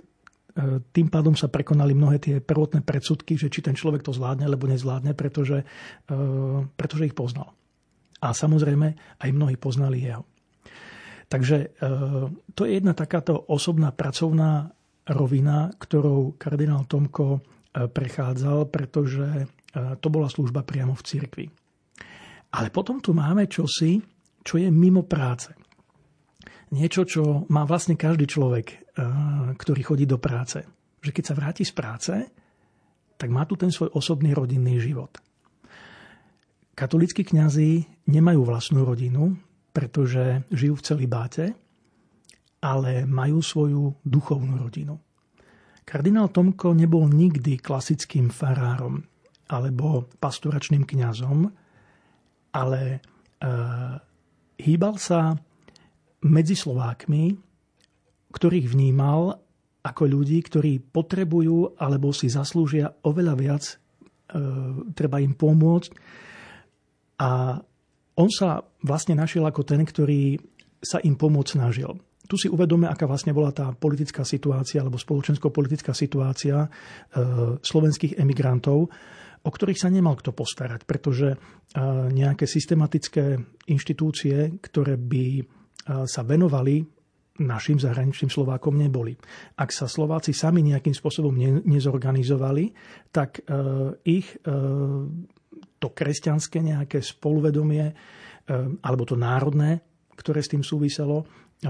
[0.93, 4.69] tým pádom sa prekonali mnohé tie prvotné predsudky, že či ten človek to zvládne alebo
[4.69, 5.65] nezvládne, pretože,
[6.77, 7.57] pretože ich poznal
[8.23, 10.23] a samozrejme aj mnohí poznali jeho.
[11.27, 11.67] Takže e,
[12.53, 14.69] to je jedna takáto osobná pracovná
[15.09, 17.41] rovina, ktorou kardinál Tomko e,
[17.89, 19.47] prechádzal, pretože e,
[19.97, 21.47] to bola služba priamo v cirkvi.
[22.53, 23.97] Ale potom tu máme čosi,
[24.45, 25.57] čo je mimo práce.
[26.77, 28.97] Niečo, čo má vlastne každý človek,
[29.57, 30.61] ktorý chodí do práce.
[31.01, 32.13] Že keď sa vráti z práce,
[33.17, 35.17] tak má tu ten svoj osobný rodinný život.
[36.83, 39.39] Katolíckí kňazi nemajú vlastnú rodinu,
[39.71, 41.45] pretože žijú v celibáte,
[42.59, 44.99] ale majú svoju duchovnú rodinu.
[45.87, 48.99] Kardinál Tomko nebol nikdy klasickým farárom
[49.47, 51.55] alebo pastoračným kňazom,
[52.51, 52.99] ale e,
[54.59, 55.39] hýbal sa
[56.27, 57.31] medzi Slovákmi,
[58.35, 59.39] ktorých vnímal
[59.87, 63.75] ako ľudí, ktorí potrebujú alebo si zaslúžia oveľa viac, e,
[64.99, 66.19] treba im pomôcť,
[67.19, 67.61] a
[68.17, 70.37] on sa vlastne našiel ako ten, ktorý
[70.83, 71.97] sa im pomôcť snažil.
[72.27, 76.69] Tu si uvedome, aká vlastne bola tá politická situácia alebo spoločensko-politická situácia e,
[77.61, 78.89] slovenských emigrantov,
[79.43, 81.37] o ktorých sa nemal kto postarať, pretože e,
[82.15, 83.37] nejaké systematické
[83.69, 85.43] inštitúcie, ktoré by e,
[86.07, 86.83] sa venovali
[87.43, 89.19] našim zahraničným Slovákom neboli.
[89.59, 91.33] Ak sa Slováci sami nejakým spôsobom
[91.65, 92.77] nezorganizovali,
[93.09, 93.41] tak
[94.05, 94.37] ich
[95.83, 97.95] to kresťanské nejaké spoluvedomie, eh,
[98.87, 99.83] alebo to národné,
[100.15, 101.69] ktoré s tým súviselo, eh,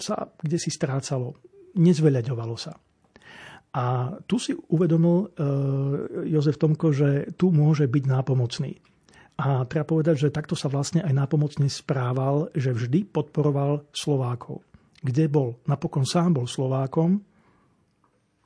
[0.00, 1.36] sa kde si strácalo.
[1.76, 2.72] Nezveľaďovalo sa.
[3.72, 5.28] A tu si uvedomil eh,
[6.32, 8.72] Jozef Tomko, že tu môže byť nápomocný.
[9.42, 14.60] A treba povedať, že takto sa vlastne aj nápomocne správal, že vždy podporoval Slovákov.
[15.00, 15.58] Kde bol?
[15.66, 17.18] Napokon sám bol Slovákom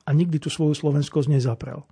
[0.07, 1.83] a nikdy tú svoju slovenskosť nezaprel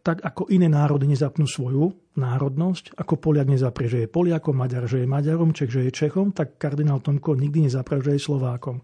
[0.00, 5.04] tak ako iné národy nezapnú svoju národnosť, ako Poliak nezaprie, že je Poliakom, Maďar, že
[5.04, 8.80] je Maďarom, Čech, že je Čechom, tak kardinál Tomko nikdy nezaprie, že je Slovákom.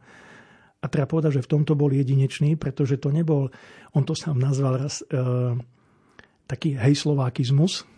[0.80, 3.48] A treba povedať, že v tomto bol jedinečný, pretože to nebol,
[3.96, 5.16] on to sám nazval raz, e,
[6.46, 7.88] taký hejslovákizmus,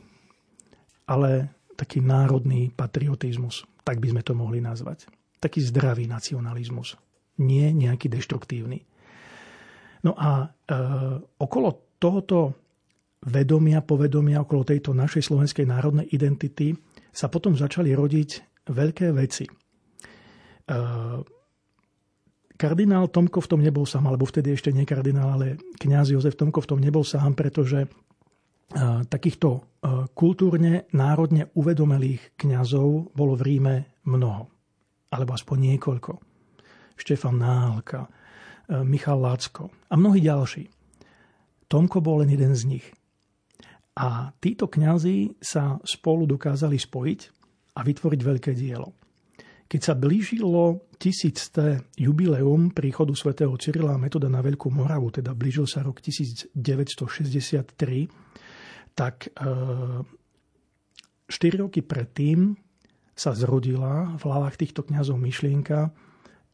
[1.11, 5.11] ale taký národný patriotizmus, tak by sme to mohli nazvať.
[5.43, 6.95] Taký zdravý nacionalizmus,
[7.43, 8.87] nie nejaký deštruktívny.
[10.07, 10.79] No a e,
[11.43, 12.68] okolo tohoto
[13.27, 16.75] vedomia, povedomia okolo tejto našej slovenskej národnej identity
[17.11, 18.31] sa potom začali rodiť
[18.71, 19.49] veľké veci.
[19.49, 19.53] E,
[22.55, 26.63] kardinál Tomko v tom nebol sám, alebo vtedy ešte nie kardinál, ale kňaz Jozef Tomko
[26.63, 27.89] v tom nebol sám, pretože e,
[29.11, 29.61] takýchto e,
[30.15, 33.75] kultúrne, národne uvedomelých kňazov bolo v Ríme
[34.07, 34.47] mnoho.
[35.09, 36.13] Alebo aspoň niekoľko.
[36.99, 38.11] Štefan Nálka,
[38.69, 40.69] Michal Lácko a mnohí ďalší.
[41.73, 42.87] Tomko bol len jeden z nich.
[43.99, 47.21] A títo kňazi sa spolu dokázali spojiť
[47.75, 48.95] a vytvoriť veľké dielo.
[49.69, 55.69] Keď sa blížilo tisícté jubileum príchodu svätého Cyrila a Metoda na Veľkú Moravu, teda blížil
[55.69, 56.57] sa rok 1963,
[58.97, 59.37] tak 4
[61.29, 62.57] e, roky predtým
[63.19, 65.91] sa zrodila v hlavách týchto kňazov myšlienka,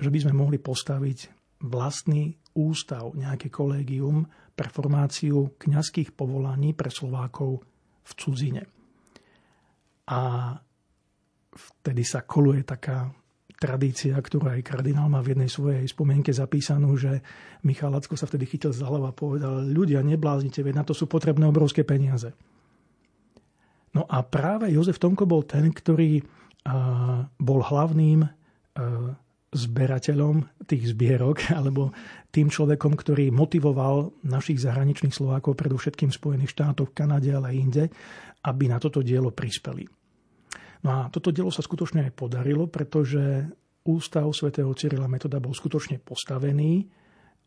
[0.00, 1.30] že by sme mohli postaviť
[1.62, 7.66] vlastný ústav, nejaké kolégium pre formáciu kňazských povolaní pre Slovákov
[8.06, 8.62] v cudzine.
[10.06, 10.52] A
[11.54, 13.10] vtedy sa koluje taká
[13.54, 17.22] tradícia, ktorú aj kardinál má v jednej svojej spomienke zapísanú, že
[17.64, 21.08] Michal Lacko sa vtedy chytil za hlavu a povedal, ľudia, nebláznite, veď na to sú
[21.08, 22.34] potrebné obrovské peniaze.
[23.94, 26.20] No a práve Jozef Tomko bol ten, ktorý
[27.38, 28.26] bol hlavným
[29.54, 31.94] zberateľom tých zbierok alebo
[32.34, 37.84] tým človekom, ktorý motivoval našich zahraničných Slovákov, predovšetkým Spojených štátoch, Kanade, ale inde,
[38.42, 39.86] aby na toto dielo prispeli.
[40.84, 43.48] No a toto dielo sa skutočne aj podarilo, pretože
[43.88, 46.84] ústav svätého Cyrila Metoda bol skutočne postavený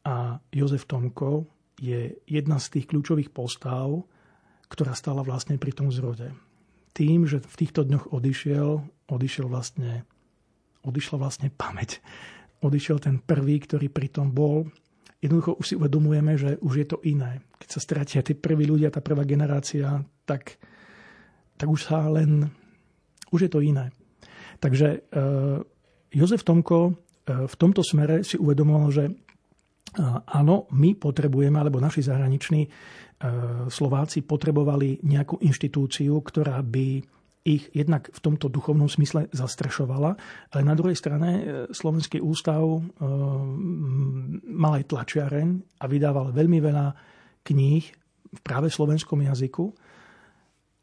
[0.08, 1.46] a Jozef Tomko
[1.78, 3.94] je jedna z tých kľúčových postav,
[4.72, 6.34] ktorá stala vlastne pri tom zrode.
[6.98, 8.70] Tým, že v týchto dňoch odišiel,
[9.06, 10.02] odišiel vlastne,
[10.88, 12.00] odišla vlastne pamäť.
[12.64, 14.66] Odišiel ten prvý, ktorý pri tom bol.
[15.22, 17.44] Jednoducho už si uvedomujeme, že už je to iné.
[17.60, 20.58] Keď sa stratia tí prví ľudia, tá prvá generácia, tak,
[21.58, 22.50] tak už sa len
[23.34, 23.92] už je to iné.
[24.58, 25.00] Takže e,
[26.14, 26.92] Jozef Tomko e,
[27.46, 29.14] v tomto smere si uvedomoval, že e,
[30.34, 32.70] áno, my potrebujeme, alebo naši zahraniční
[33.66, 37.02] Slováci potrebovali nejakú inštitúciu, ktorá by
[37.48, 40.12] ich jednak v tomto duchovnom smysle zastrešovala,
[40.52, 41.30] ale na druhej strane
[41.72, 42.60] Slovenský ústav
[44.44, 46.88] mal aj tlačiareň a vydával veľmi veľa
[47.48, 47.86] kníh
[48.28, 49.64] v práve slovenskom jazyku.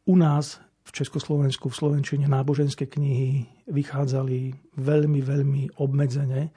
[0.08, 6.48] U nás v Československu, v Slovenčine náboženské knihy vychádzali veľmi, veľmi obmedzene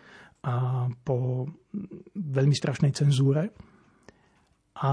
[0.47, 1.47] a po
[2.15, 3.51] veľmi strašnej cenzúre.
[4.83, 4.91] A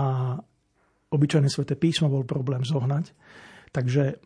[1.14, 3.14] obyčajné sveté písmo bol problém zohnať.
[3.74, 4.16] Takže e,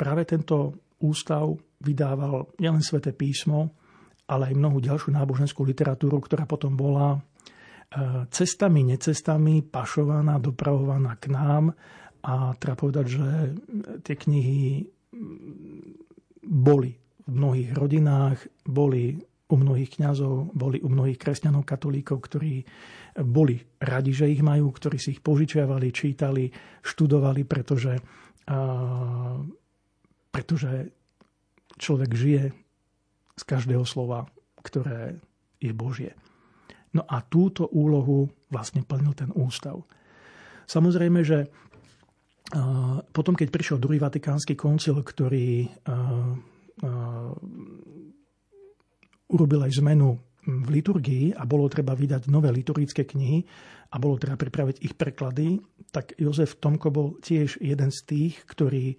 [0.00, 0.72] práve tento
[1.04, 1.44] ústav
[1.84, 3.76] vydával nielen sveté písmo,
[4.32, 7.20] ale aj mnohú ďalšiu náboženskú literatúru, ktorá potom bola e,
[8.32, 11.76] cestami, necestami pašovaná, dopravovaná k nám.
[12.24, 13.26] A treba povedať, že
[14.02, 14.88] tie knihy
[16.42, 16.90] boli
[17.26, 22.66] v mnohých rodinách, boli u mnohých kňazov, boli u mnohých kresťanov, katolíkov, ktorí
[23.22, 26.50] boli radi, že ich majú, ktorí si ich požičiavali, čítali,
[26.82, 27.94] študovali, pretože,
[28.46, 29.42] a,
[30.30, 30.90] pretože
[31.76, 32.44] človek žije
[33.36, 34.30] z každého slova,
[34.64, 35.20] ktoré
[35.60, 36.16] je Božie.
[36.96, 39.84] No a túto úlohu vlastne plnil ten ústav.
[40.64, 41.52] Samozrejme, že
[43.12, 45.68] potom, keď prišiel druhý vatikánsky koncil, ktorý
[49.28, 50.16] urobil aj zmenu
[50.46, 53.42] v liturgii a bolo treba vydať nové liturgické knihy
[53.90, 55.58] a bolo treba pripraviť ich preklady,
[55.90, 58.94] tak Jozef Tomko bol tiež jeden z tých, ktorí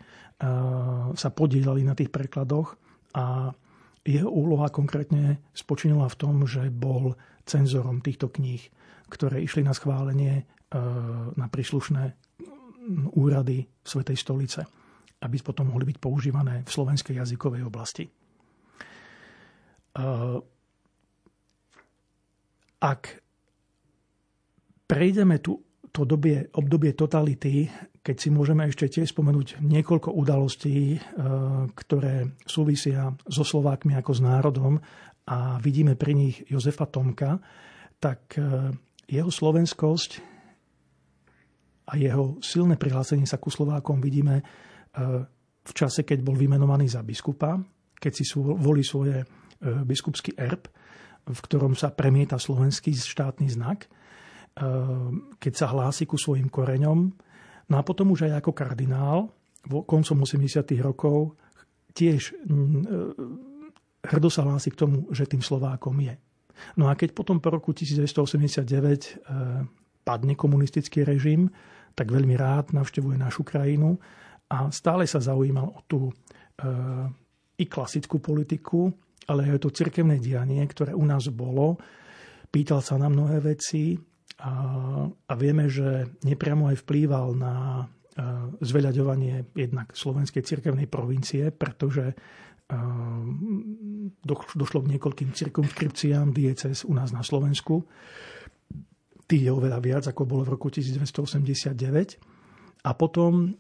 [1.15, 2.75] sa podielali na tých prekladoch
[3.15, 3.55] a
[4.07, 8.63] jeho úloha konkrétne spočinula v tom, že bol cenzorom týchto kníh,
[9.11, 10.47] ktoré išli na schválenie
[11.35, 12.15] na príslušné
[13.15, 14.61] úrady Svetej stolice,
[15.23, 18.07] aby potom mohli byť používané v slovenskej jazykovej oblasti.
[22.87, 23.19] Ak
[24.87, 25.59] prejdeme tu
[25.91, 27.67] to dobie, obdobie totality,
[27.99, 30.95] keď si môžeme ešte tiež spomenúť niekoľko udalostí,
[31.75, 34.79] ktoré súvisia so Slovákmi ako s národom
[35.27, 37.43] a vidíme pri nich Jozefa Tomka,
[37.99, 38.39] tak
[39.09, 40.11] jeho slovenskosť
[41.87, 44.43] a jeho silné prihlásenie sa ku Slovákom vidíme e,
[45.63, 47.55] v čase, keď bol vymenovaný za biskupa,
[47.95, 49.23] keď si volí svoje
[49.63, 50.67] biskupský erb,
[51.27, 53.89] v ktorom sa premieta slovenský štátny znak, e,
[55.37, 56.99] keď sa hlási ku svojim koreňom.
[57.67, 59.27] No a potom už aj ako kardinál,
[59.67, 60.79] koncom 80.
[60.79, 61.35] rokov,
[61.91, 62.31] tiež
[64.07, 66.15] hrdo sa hlási k tomu, že tým Slovákom je.
[66.79, 69.19] No a keď potom po roku 1989
[70.07, 71.51] padne komunistický režim,
[71.91, 73.99] tak veľmi rád navštevuje našu krajinu
[74.47, 76.13] a stále sa zaujímal o tú e,
[77.57, 78.87] i klasickú politiku,
[79.27, 81.75] ale aj to cirkevné dianie, ktoré u nás bolo.
[82.47, 83.99] Pýtal sa na mnohé veci
[84.39, 84.53] a,
[85.07, 87.85] a vieme, že nepriamo aj vplýval na e,
[88.63, 92.15] zveľaďovanie jednak slovenskej cirkevnej provincie, pretože e,
[94.55, 97.83] došlo k niekoľkým cirkumskripciám dieces u nás na Slovensku
[99.27, 102.87] tých je oveľa viac, ako bolo v roku 1989.
[102.87, 103.59] A potom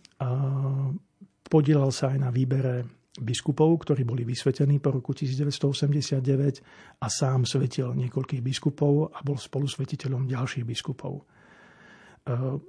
[1.51, 2.87] podielal sa aj na výbere
[3.17, 10.29] biskupov, ktorí boli vysvetení po roku 1989 a sám svetil niekoľkých biskupov a bol spolusvetiteľom
[10.29, 11.25] ďalších biskupov.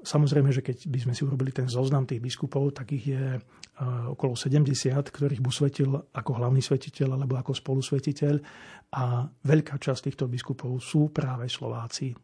[0.07, 3.35] Samozrejme, že keď by sme si urobili ten zoznam tých biskupov, tak ich je
[4.15, 4.71] okolo 70,
[5.03, 8.39] ktorých bu svetil ako hlavný svetiteľ alebo ako spolusvetiteľ
[8.95, 12.15] a veľká časť týchto biskupov sú práve Slováci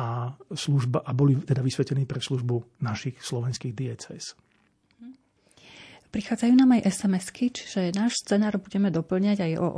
[0.00, 4.47] a, služba, a boli teda vysvetení pre službu našich slovenských diecéz.
[6.08, 9.68] Prichádzajú nám aj SMS-ky, čiže náš scenár budeme doplňať aj o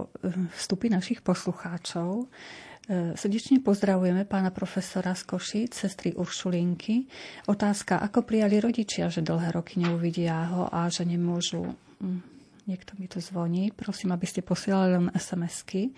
[0.55, 2.31] vstupy našich poslucháčov.
[2.87, 7.11] E, srdečne pozdravujeme pána profesora z Košic, sestry Uršulinky.
[7.51, 11.67] Otázka, ako prijali rodičia, že dlhé roky neuvidia ho a že nemôžu...
[11.99, 12.23] Hm,
[12.71, 13.75] niekto mi tu zvoní.
[13.75, 15.91] Prosím, aby ste posielali len SMS-ky.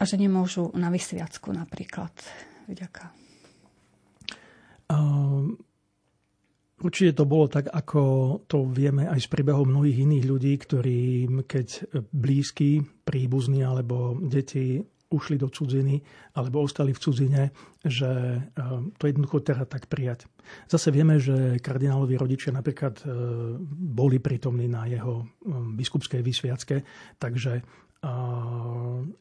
[0.00, 2.16] A že nemôžu na vysviacku napríklad.
[2.64, 3.12] Ďakujem.
[4.88, 5.73] Um
[6.74, 8.02] Určite to bolo tak, ako
[8.50, 14.82] to vieme aj z príbehov mnohých iných ľudí, ktorí keď blízky, príbuzní alebo deti
[15.14, 16.02] ušli do cudziny
[16.34, 17.42] alebo ostali v cudzine,
[17.84, 18.40] že e,
[18.98, 20.26] to jednoducho treba tak prijať.
[20.66, 23.04] Zase vieme, že kardinálovi rodičia napríklad e,
[23.94, 25.24] boli prítomní na jeho e,
[25.78, 26.76] biskupskej vysviacke,
[27.22, 27.62] takže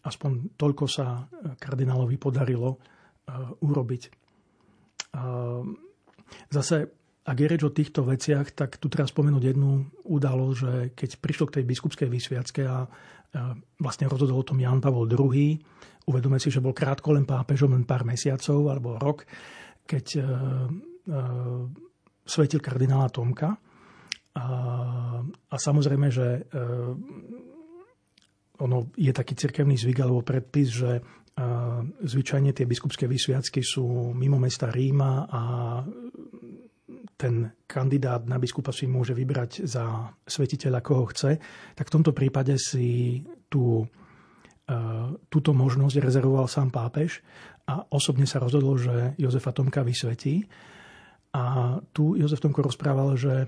[0.03, 1.23] aspoň toľko sa
[1.55, 2.83] kardinálovi podarilo
[3.63, 4.03] urobiť.
[6.51, 6.91] Zase
[7.23, 11.45] ak je reč o týchto veciach, tak tu treba spomenúť jednu udalosť, že keď prišlo
[11.47, 12.83] k tej biskupskej vysviacke a
[13.79, 15.57] vlastne rozhodol o tom Jan Pavol II,
[16.05, 19.25] uvedome si, že bol krátko len pápežom, len pár mesiacov alebo rok,
[19.87, 21.63] keď uh, uh,
[22.23, 23.57] svetil kardinála Tomka.
[24.33, 24.47] A,
[25.29, 26.93] a samozrejme, že uh,
[28.61, 30.91] ono je taký cirkevný zvyk alebo predpis, že
[32.03, 35.41] zvyčajne tie biskupské vysviacky sú mimo mesta Ríma a
[37.17, 41.37] ten kandidát na biskupa si môže vybrať za svetiteľa, koho chce,
[41.77, 43.85] tak v tomto prípade si tú,
[44.65, 44.75] e,
[45.29, 47.21] túto možnosť rezervoval sám pápež
[47.69, 50.43] a osobne sa rozhodol, že Jozefa Tomka vysvetí.
[51.33, 53.47] A tu Jozef Tomko rozprával, že e,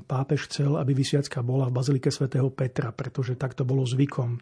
[0.00, 4.40] pápež chcel, aby vysviacka bola v bazilike svätého Petra, pretože tak to bolo zvykom.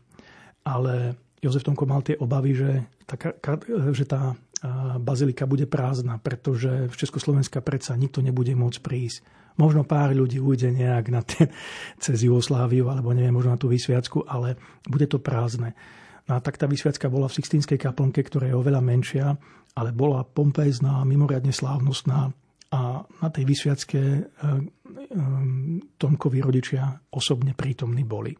[0.63, 2.71] Ale Jozef Tomko mal tie obavy, že
[3.07, 3.17] tá,
[3.91, 4.39] že tá
[5.01, 9.19] bazilika bude prázdna, pretože v Československa predsa nikto nebude môcť prísť.
[9.57, 11.49] Možno pár ľudí ujde nejak na ten,
[12.05, 14.57] cez Jugosláviu, alebo neviem, možno na tú vysviacku, ale
[14.89, 15.77] bude to prázdne.
[16.27, 19.27] No a tak tá vysviacka bola v Sixtínskej kaplnke, ktorá je oveľa menšia,
[19.77, 22.33] ale bola pompezná, mimoriadne slávnostná
[22.73, 24.23] a na tej vysviacke e, e,
[25.95, 28.35] Tomkovi rodičia osobne prítomní boli.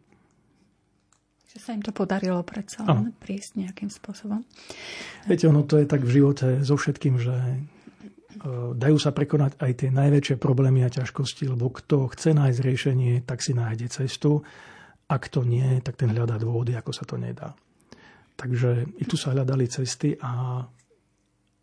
[1.57, 4.45] Že sa im to podarilo predsa len prísť nejakým spôsobom.
[5.25, 7.57] Viete, ono to je tak v živote so všetkým, že e,
[8.77, 13.41] dajú sa prekonať aj tie najväčšie problémy a ťažkosti, lebo kto chce nájsť riešenie, tak
[13.41, 14.45] si nájde cestu.
[15.09, 17.57] Ak to nie, tak ten hľadá dôvody, ako sa to nedá.
[18.37, 20.61] Takže i tu sa hľadali cesty a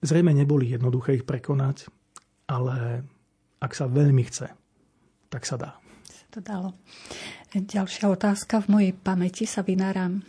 [0.03, 1.87] zrejme neboli jednoduché ich prekonať,
[2.51, 3.07] ale
[3.63, 4.51] ak sa veľmi chce,
[5.31, 5.84] tak sa dá.
[6.35, 6.75] To dalo.
[7.55, 8.67] Ďalšia otázka.
[8.67, 10.27] V mojej pamäti sa vynáram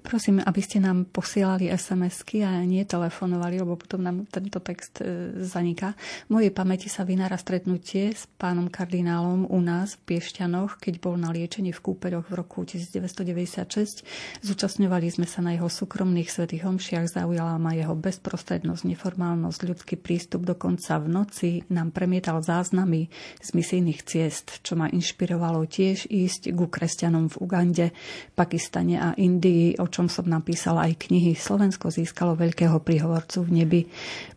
[0.00, 5.36] Prosím, aby ste nám posielali SMS-ky a nie telefonovali, lebo potom nám tento text e,
[5.44, 5.92] zaniká.
[6.28, 11.20] V mojej pamäti sa vynára stretnutie s pánom kardinálom u nás v Piešťanoch, keď bol
[11.20, 14.06] na liečení v Kúperoch v roku 1996.
[14.40, 20.48] Zúčastňovali sme sa na jeho súkromných svetých homšiach, zaujala ma jeho bezprostrednosť, neformálnosť, ľudský prístup.
[20.48, 26.72] Dokonca v noci nám premietal záznamy z misijných ciest, čo ma inšpirovalo tiež ísť ku
[26.72, 27.86] kresťanom v Ugande,
[28.32, 31.34] Pakistane a Indii, čom som napísala aj knihy.
[31.34, 33.80] Slovensko získalo veľkého príhovorcu v nebi.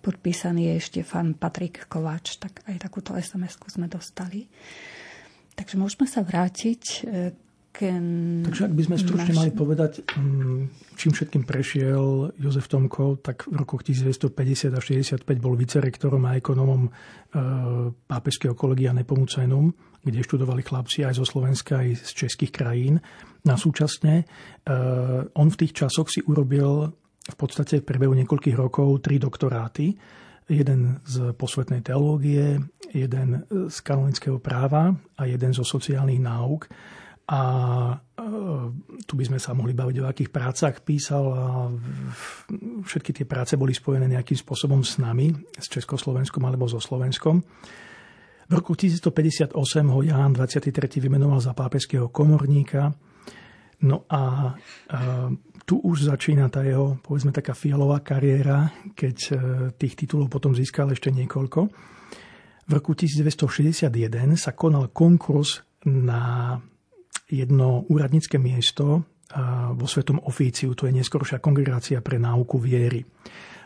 [0.02, 2.42] Podpísaný je Štefan Patrik Kováč.
[2.42, 4.50] Tak aj takúto sms sme dostali.
[5.54, 7.43] Takže môžeme sa vrátiť e.
[8.46, 9.40] Takže ak by sme stručne naš...
[9.42, 15.58] mali povedať, mm, čím všetkým prešiel Jozef Tomko, tak v rokoch 1950 a 65 bol
[15.58, 16.90] vicerektorom a ekonomom e,
[17.90, 19.74] pápežského kolegia Nepomucenum,
[20.06, 23.02] kde študovali chlapci aj zo Slovenska, aj z českých krajín.
[23.44, 26.92] Na súčasne eh, on v tých časoch si urobil
[27.24, 29.96] v podstate v priebehu niekoľkých rokov tri doktoráty.
[30.52, 32.60] Jeden z posvetnej teológie,
[32.92, 36.68] jeden z kanonického práva a jeden zo sociálnych náuk.
[37.24, 37.42] A
[37.96, 38.66] eh,
[39.08, 41.72] tu by sme sa mohli baviť o akých prácach písal a
[42.84, 47.40] všetky tie práce boli spojené nejakým spôsobom s nami, s Československom alebo so Slovenskom.
[48.44, 49.56] V roku 1958
[49.88, 50.72] ho Ján 23.
[51.00, 52.92] vymenoval za pápežského komorníka
[53.84, 55.00] No a, a
[55.68, 59.34] tu už začína tá jeho, povedzme, taká fialová kariéra, keď e,
[59.76, 61.60] tých titulov potom získal ešte niekoľko.
[62.64, 63.92] V roku 1961
[64.40, 66.56] sa konal konkurs na
[67.30, 69.08] jedno úradnícke miesto
[69.74, 73.02] vo Svetom Ofíciu, to je neskoršia kongregácia pre náuku viery.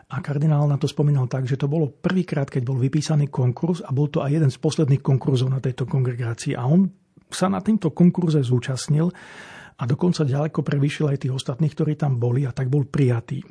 [0.08, 3.92] A kardinál na to spomínal tak, že to bolo prvýkrát, keď bol vypísaný konkurs a
[3.92, 6.56] bol to aj jeden z posledných konkurzov na tejto kongregácii.
[6.56, 6.88] A on
[7.28, 9.12] sa na týmto konkurze zúčastnil
[9.78, 13.44] a dokonca ďaleko prevýšil aj tých ostatných, ktorí tam boli a tak bol prijatý.
[13.44, 13.46] E,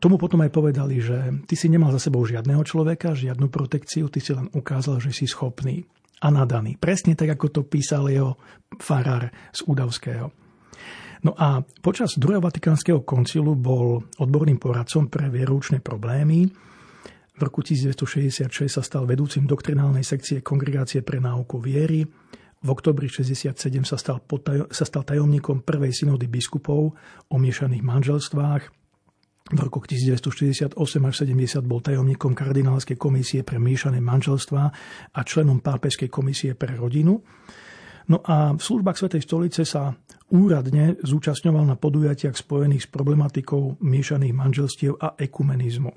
[0.00, 4.24] tomu potom aj povedali, že ty si nemal za sebou žiadneho človeka, žiadnu protekciu, ty
[4.24, 5.84] si len ukázal, že si schopný
[6.22, 6.78] a nadaný.
[6.78, 8.38] Presne tak, ako to písal jeho
[8.78, 10.30] farár z Údavského.
[11.22, 16.50] No a počas druhého vatikánskeho koncilu bol odborným poradcom pre vieroučné problémy.
[17.32, 22.02] V roku 1966 sa stal vedúcim doktrinálnej sekcie Kongregácie pre náuku viery.
[22.62, 24.22] V oktobri 67 sa stal,
[24.70, 26.94] sa stal tajomníkom prvej synody biskupov
[27.30, 28.81] o miešaných manželstvách.
[29.52, 34.64] V rokoch 1968 až 70 bol tajomníkom kardinálskej komisie pre miešané manželstvá
[35.12, 37.20] a členom pápežskej komisie pre rodinu.
[38.08, 39.92] No a v službách Svetej stolice sa
[40.32, 45.92] úradne zúčastňoval na podujatiach spojených s problematikou miešaných manželstiev a ekumenizmu.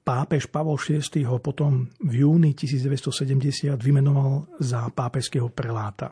[0.00, 6.08] Pápež Pavol VI ho potom v júni 1970 vymenoval za pápežského preláta.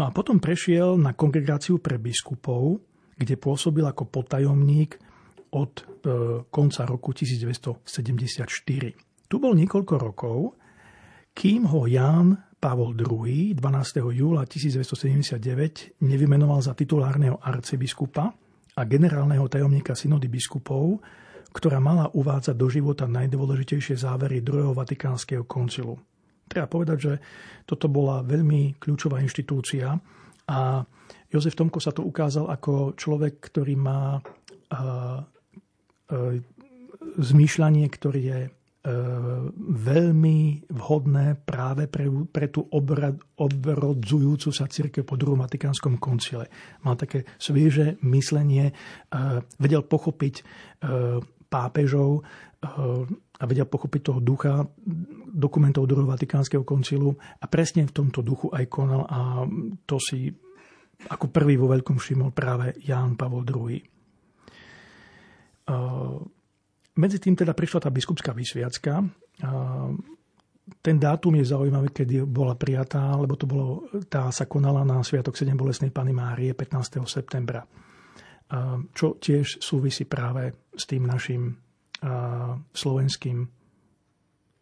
[0.00, 2.80] No a potom prešiel na kongregáciu pre biskupov,
[3.20, 5.09] kde pôsobil ako potajomník
[5.54, 5.82] od e,
[6.46, 9.30] konca roku 1974.
[9.30, 10.38] Tu bol niekoľko rokov,
[11.34, 14.12] kým ho Ján Pavol II 12.
[14.12, 18.28] júla 1979 nevymenoval za titulárneho arcibiskupa
[18.76, 21.00] a generálneho tajomníka synody biskupov,
[21.50, 25.96] ktorá mala uvádzať do života najdôležitejšie závery druhého vatikánskeho koncilu.
[26.46, 27.12] Treba povedať, že
[27.64, 29.96] toto bola veľmi kľúčová inštitúcia
[30.50, 30.82] a
[31.30, 34.18] Jozef Tomko sa tu ukázal ako človek, ktorý má
[37.20, 38.40] zmýšľanie, ktorý je
[38.80, 38.96] E,
[39.60, 42.64] veľmi vhodné práve pre, pre tú
[43.36, 46.48] obrodzujúcu sa církev po druhom Vatikánskom koncile.
[46.80, 48.74] Mal také svieže myslenie, e,
[49.60, 50.42] vedel pochopiť e,
[51.52, 52.24] pápežov
[53.40, 54.64] a vedel pochopiť toho ducha
[55.32, 59.48] dokumentov druhého Vatikánskeho koncilu a presne v tomto duchu aj konal a
[59.88, 60.28] to si
[61.08, 63.80] ako prvý vo veľkom všimol práve Ján Pavol II.
[66.98, 69.00] Medzi tým teda prišla tá biskupská vysviacka.
[70.70, 75.34] Ten dátum je zaujímavý, kedy bola prijatá, lebo to bolo, tá sa konala na Sviatok
[75.34, 77.02] 7 bolesnej Pany Márie 15.
[77.10, 77.66] septembra.
[78.94, 81.54] Čo tiež súvisí práve s tým našim
[82.74, 83.38] slovenským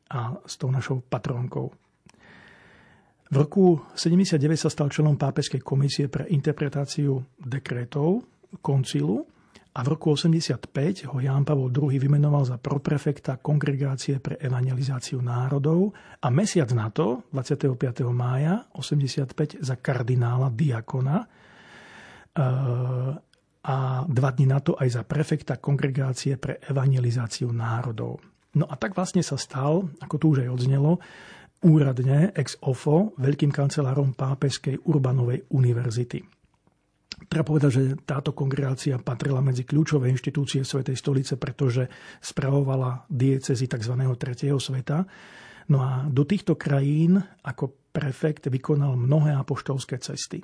[0.09, 1.69] a s tou našou patrónkou.
[3.29, 8.25] V roku 79 sa stal členom pápežskej komisie pre interpretáciu dekrétov
[8.65, 9.29] koncilu
[9.75, 15.93] a v roku 85 ho Ján Pavol II vymenoval za proprefekta Kongregácie pre evangelizáciu národov
[16.19, 17.79] a mesiac na to, 25.
[18.11, 23.13] mája 85, za kardinála diakona eh,
[23.69, 23.77] a
[24.09, 28.25] dva dní na to aj za prefekta Kongregácie pre evangelizáciu národov.
[28.57, 30.99] No a tak vlastne sa stal, ako tu už aj odznelo,
[31.63, 36.38] úradne ex ofo veľkým kancelárom pápežskej Urbanovej univerzity.
[37.27, 41.91] Treba povedať, že táto kongregácia patrila medzi kľúčové inštitúcie Svetej stolice, pretože
[42.23, 43.95] spravovala diecezy tzv.
[44.15, 45.03] tretieho sveta.
[45.69, 50.41] No a do týchto krajín ako prefekt vykonal mnohé apoštolské cesty.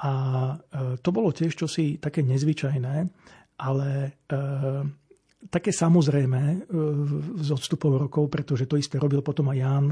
[0.00, 0.12] A
[0.54, 2.96] e, to bolo tiež čosi také nezvyčajné,
[3.60, 4.10] ale e,
[5.48, 6.56] také samozrejme e,
[7.40, 9.86] z odstupov rokov, pretože to isté robil potom aj Ján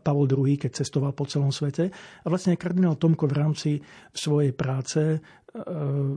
[0.00, 1.92] Pavol II, keď cestoval po celom svete.
[2.24, 3.70] A vlastne kardinál Tomko v rámci
[4.16, 5.18] svojej práce e,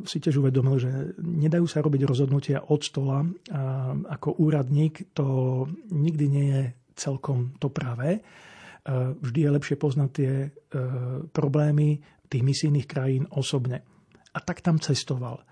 [0.08, 3.28] si tiež uvedomil, že nedajú sa robiť rozhodnutia od stola.
[3.52, 5.28] A ako úradník to
[5.92, 6.64] nikdy nie je
[6.96, 8.16] celkom to pravé.
[8.16, 8.22] E,
[9.20, 10.32] vždy je lepšie poznať tie
[11.36, 13.84] problémy tých misijných krajín osobne.
[14.36, 15.44] A tak tam cestoval.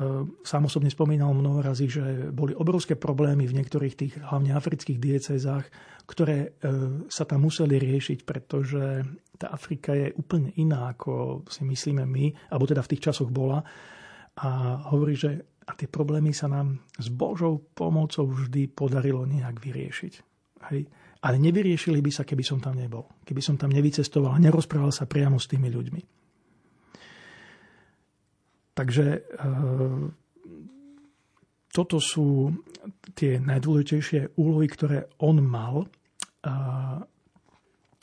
[0.00, 4.96] Ehm, sám osobne spomínal mnoho razy, že boli obrovské problémy v niektorých tých hlavne afrických
[4.96, 5.68] diecezách,
[6.08, 9.04] ktoré ehm, sa tam museli riešiť, pretože
[9.36, 13.60] tá Afrika je úplne iná, ako si myslíme my, alebo teda v tých časoch bola.
[14.40, 14.48] A
[14.88, 20.12] hovorí, že a tie problémy sa nám s Božou pomocou vždy podarilo nejak vyriešiť.
[20.72, 20.88] Hej.
[21.20, 23.04] Ale nevyriešili by sa, keby som tam nebol.
[23.22, 26.19] Keby som tam nevycestoval a nerozprával sa priamo s tými ľuďmi.
[28.80, 29.20] Takže e,
[31.68, 32.48] toto sú
[33.12, 35.84] tie najdôležitejšie úlohy, ktoré on mal.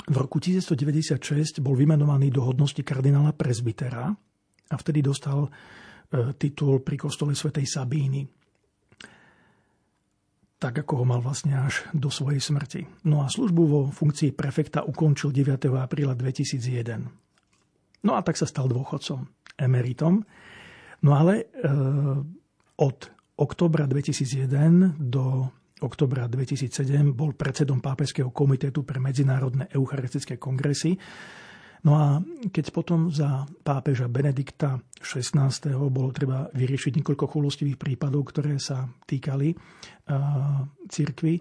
[0.05, 4.05] V roku 1996 bol vymenovaný do hodnosti kardinála prezbitera
[4.69, 5.49] a vtedy dostal e,
[6.37, 8.21] titul pri kostole svätej Sabíny
[10.57, 13.05] tak ako ho mal vlastne až do svojej smrti.
[13.05, 15.69] No a službu vo funkcii prefekta ukončil 9.
[15.69, 17.05] apríla 2001.
[18.01, 20.25] No a tak sa stal dôchodcom, emeritom.
[21.05, 21.45] No ale e,
[22.81, 22.97] od
[23.37, 25.45] oktobra 2001 do
[25.81, 30.97] oktobra 2007 bol predsedom Pápežského komitetu pre medzinárodné eucharistické kongresy.
[31.85, 32.17] No a
[32.49, 35.53] keď potom za pápeža Benedikta XVI.
[35.93, 41.37] bolo treba vyriešiť niekoľko chulostivých prípadov, ktoré sa týkali uh, cirkvy,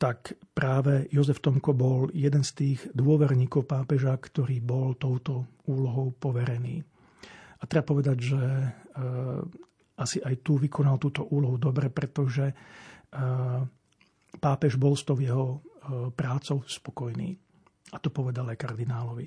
[0.00, 6.93] tak práve Jozef Tomko bol jeden z tých dôverníkov pápeža, ktorý bol touto úlohou poverený.
[7.64, 9.40] A treba povedať, že uh,
[9.96, 13.64] asi aj tu vykonal túto úlohu dobre, pretože uh,
[14.36, 17.40] pápež bol s tou jeho uh, prácou spokojný.
[17.94, 19.24] A to povedal aj kardinálovi.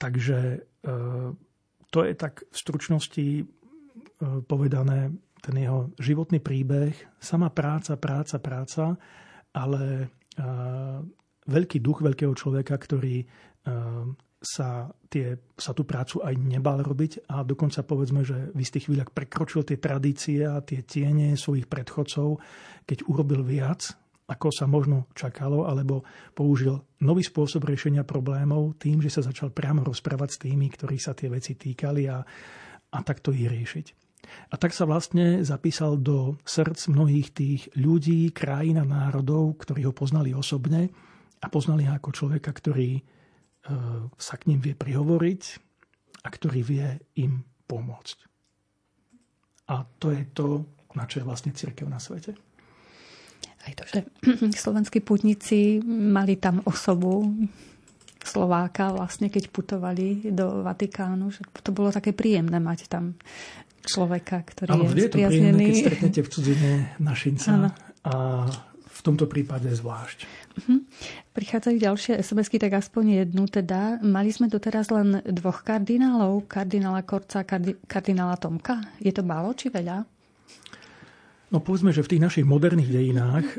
[0.00, 0.64] Takže
[1.92, 3.26] to je tak v stručnosti
[4.48, 5.12] povedané
[5.42, 8.96] ten jeho životný príbeh, sama práca, práca, práca,
[9.52, 10.08] ale
[11.44, 13.22] veľký duch veľkého človeka, ktorý
[14.42, 19.14] sa, tie, sa tú prácu aj nebal robiť a dokonca povedzme, že v istých chvíľach
[19.14, 22.42] prekročil tie tradície a tie tiene svojich predchodcov,
[22.82, 23.94] keď urobil viac,
[24.26, 26.02] ako sa možno čakalo, alebo
[26.34, 31.14] použil nový spôsob riešenia problémov tým, že sa začal priamo rozprávať s tými, ktorých sa
[31.14, 32.18] tie veci týkali a,
[32.90, 33.86] a takto ich riešiť.
[34.22, 39.94] A tak sa vlastne zapísal do srdc mnohých tých ľudí, krajín a národov, ktorí ho
[39.94, 40.88] poznali osobne
[41.42, 43.02] a poznali ho ako človeka, ktorý
[44.18, 45.42] sa k ním vie prihovoriť
[46.22, 46.86] a ktorý vie
[47.18, 48.18] im pomôcť.
[49.70, 50.66] A to je to,
[50.98, 52.34] na čo je vlastne církev na svete
[53.66, 54.00] aj to, že
[54.64, 57.30] slovenskí putníci mali tam osobu
[58.22, 63.18] Slováka vlastne, keď putovali do Vatikánu, že to bolo také príjemné mať tam
[63.82, 66.70] človeka, ktorý ano, je, je to príjemné, keď stretnete v cudzine
[67.10, 67.68] našinca ano.
[68.06, 68.14] a
[69.02, 70.30] v tomto prípade zvlášť.
[70.62, 70.78] Uh-huh.
[71.34, 73.50] Prichádzajú ďalšie sms tak aspoň jednu.
[73.50, 77.48] Teda mali sme doteraz len dvoch kardinálov, kardinála Korca a
[77.90, 78.78] kardinála Tomka.
[79.02, 80.06] Je to málo či veľa?
[81.50, 83.56] No povedzme, že v tých našich moderných dejinách e,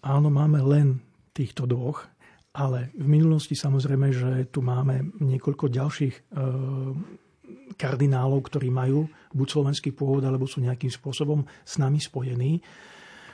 [0.00, 1.04] áno, máme len
[1.36, 2.08] týchto dvoch,
[2.56, 6.20] ale v minulosti samozrejme, že tu máme niekoľko ďalších e,
[7.76, 9.06] kardinálov, ktorí majú
[9.36, 12.64] buď slovenský pôvod, alebo sú nejakým spôsobom s nami spojení.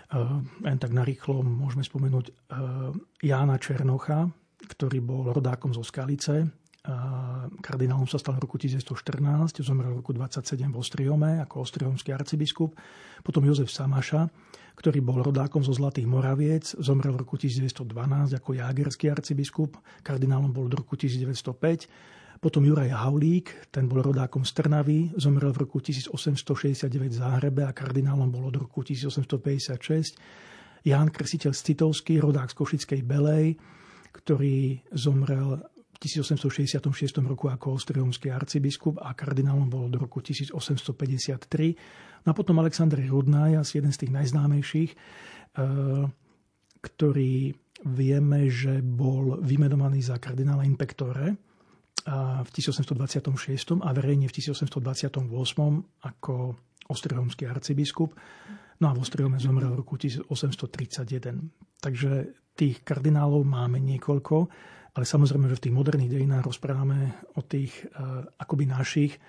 [0.07, 0.19] E,
[0.63, 2.27] len tak narýchlo môžeme spomenúť
[3.21, 4.31] Jána Černocha,
[4.67, 6.47] ktorý bol rodákom zo Skalice,
[7.63, 12.79] kardinálom sa stal v roku 1914, zomrel v roku 27 v Ostriome ako ostriomský arcibiskup.
[13.27, 14.31] Potom Jozef Samaša,
[14.77, 20.69] ktorý bol rodákom zo Zlatých Moraviec, zomrel v roku 1912 ako jágerský arcibiskup, kardinálom bol
[20.69, 21.89] do roku 1905.
[22.37, 27.73] Potom Juraj Haulík, ten bol rodákom z Trnavy, zomrel v roku 1869 v Záhrebe a
[27.73, 30.21] kardinálom bol od roku 1856.
[30.85, 33.57] Ján Krsiteľ Citovský, rodák z Košickej Belej,
[34.13, 35.65] ktorý zomrel
[35.97, 36.85] 1866
[37.25, 42.25] roku ako ostriomský arcibiskup a kardinálom bol do roku 1853.
[42.25, 46.05] No a potom Aleksandr Rudnaj, asi jeden z tých najznámejších, eh,
[46.81, 47.33] ktorý
[47.85, 51.37] vieme, že bol vymenovaný za kardinála inpektore
[52.47, 55.27] v 1826 a verejne v 1828
[56.07, 56.55] ako
[56.87, 58.15] ostriomský arcibiskup.
[58.79, 61.51] No a v Ostriome zomrel v roku 1831.
[61.83, 64.47] Takže tých kardinálov máme niekoľko.
[64.97, 69.21] Ale samozrejme, že v tých moderných dejinách rozprávame o tých uh, akoby našich,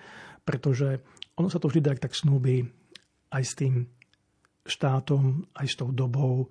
[0.42, 1.04] pretože
[1.36, 2.64] ono sa to vždy tak, tak snúbi
[3.28, 3.84] aj s tým
[4.64, 6.48] štátom, aj s tou dobou.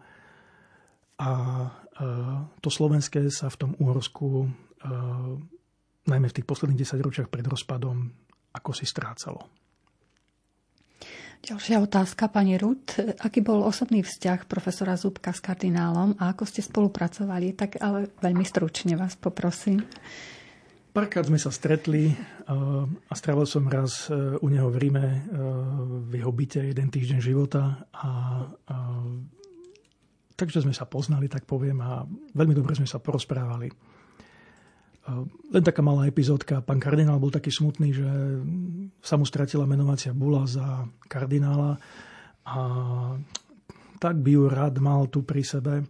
[1.18, 5.34] A uh, to slovenské sa v tom Úhorsku, uh,
[6.06, 8.14] najmä v tých posledných 10 ročiach pred rozpadom,
[8.54, 9.50] ako si strácalo.
[11.46, 12.98] Ďalšia otázka, pani Rud.
[13.22, 17.54] Aký bol osobný vzťah profesora Zubka s kardinálom a ako ste spolupracovali?
[17.54, 19.86] Tak ale veľmi stručne vás poprosím.
[20.98, 22.10] Párkrát sme sa stretli
[22.50, 25.20] a strávil som raz e, u neho v Ríme e,
[26.10, 28.10] v jeho byte jeden týždeň života a,
[28.66, 28.78] a
[30.34, 32.02] takže sme sa poznali, tak poviem, a
[32.34, 33.70] veľmi dobre sme sa porozprávali.
[35.56, 36.60] Len taká malá epizódka.
[36.60, 38.10] Pán kardinál bol taký smutný, že
[39.00, 41.80] sa mu stratila menovacia bula za kardinála
[42.44, 42.60] a
[43.98, 45.88] tak by ju rád mal tu pri sebe.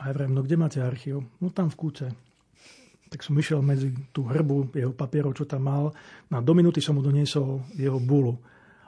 [0.00, 1.20] A ja vrem, no kde máte archív?
[1.44, 2.06] No tam v kúte.
[3.12, 5.92] Tak som išiel medzi tú hrbu jeho papierov, čo tam mal.
[6.32, 8.40] Na do minúty som mu doniesol jeho bulu.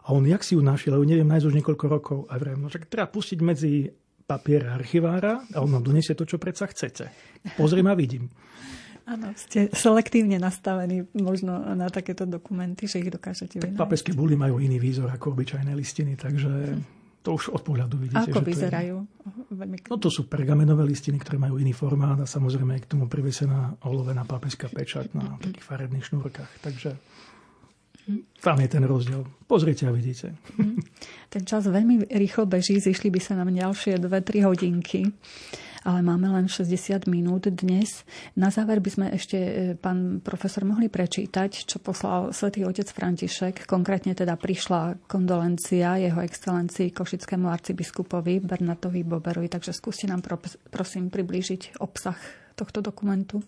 [0.02, 2.18] A on, jak si ju našiel, lebo neviem, nájsť už niekoľko rokov.
[2.32, 3.92] A vrem, no však treba pustiť medzi
[4.24, 7.12] papier archivára a on nám doniesie to, čo predsa chcete.
[7.58, 8.32] Pozriem a vidím.
[9.02, 13.78] Áno, ste selektívne nastavení možno na takéto dokumenty, že ich dokážete vynať.
[13.78, 16.78] Papežské buly majú iný výzor ako obyčajné listiny, takže
[17.22, 18.34] To už od pohľadu vidíte.
[18.34, 18.96] Ako že vyzerajú?
[19.06, 19.86] To je...
[19.86, 23.78] No to sú pergamenové listiny, ktoré majú iný formát a samozrejme je k tomu privesená
[23.86, 26.50] olovená pápežská pečať na takých farebných šnúrkach.
[26.58, 26.98] Takže
[28.42, 29.22] tam je ten rozdiel.
[29.46, 30.34] Pozrite a vidíte.
[31.30, 35.06] Ten čas veľmi rýchlo beží, zišli by sa nám ďalšie 2-3 hodinky
[35.82, 38.06] ale máme len 60 minút dnes.
[38.38, 43.66] Na záver by sme ešte, e, pán profesor, mohli prečítať, čo poslal svätý otec František.
[43.66, 50.22] Konkrétne teda prišla kondolencia jeho excelencii košickému arcibiskupovi Bernatovi Boberovi, takže skúste nám
[50.70, 52.18] prosím priblížiť obsah
[52.54, 53.42] tohto dokumentu.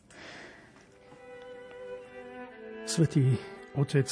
[2.84, 3.32] Svetý
[3.78, 4.06] otec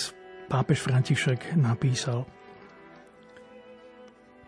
[0.49, 2.25] pápež František napísal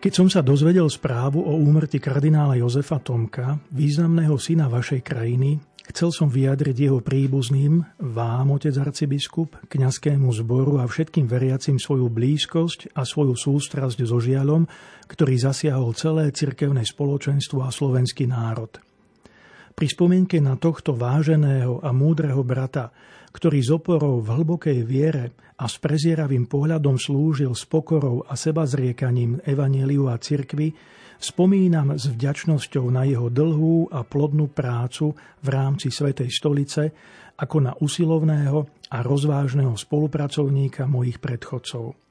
[0.04, 5.56] keď som sa dozvedel správu o úmrti kardinála Jozefa Tomka, významného syna vašej krajiny,
[5.88, 7.80] chcel som vyjadriť jeho príbuzným,
[8.12, 14.68] vám, otec arcibiskup, kňazskému zboru a všetkým veriacim svoju blízkosť a svoju sústrasť so žialom,
[15.08, 18.76] ktorý zasiahol celé cirkevné spoločenstvo a slovenský národ.
[19.72, 22.92] Pri spomienke na tohto váženého a múdreho brata,
[23.34, 28.62] ktorý z oporou v hlbokej viere a s prezieravým pohľadom slúžil s pokorou a seba
[28.62, 30.70] zriekaním evaníliu a cirkvi,
[31.18, 36.82] spomínam s vďačnosťou na jeho dlhú a plodnú prácu v rámci Svetej stolice
[37.34, 42.03] ako na usilovného a rozvážneho spolupracovníka mojich predchodcov.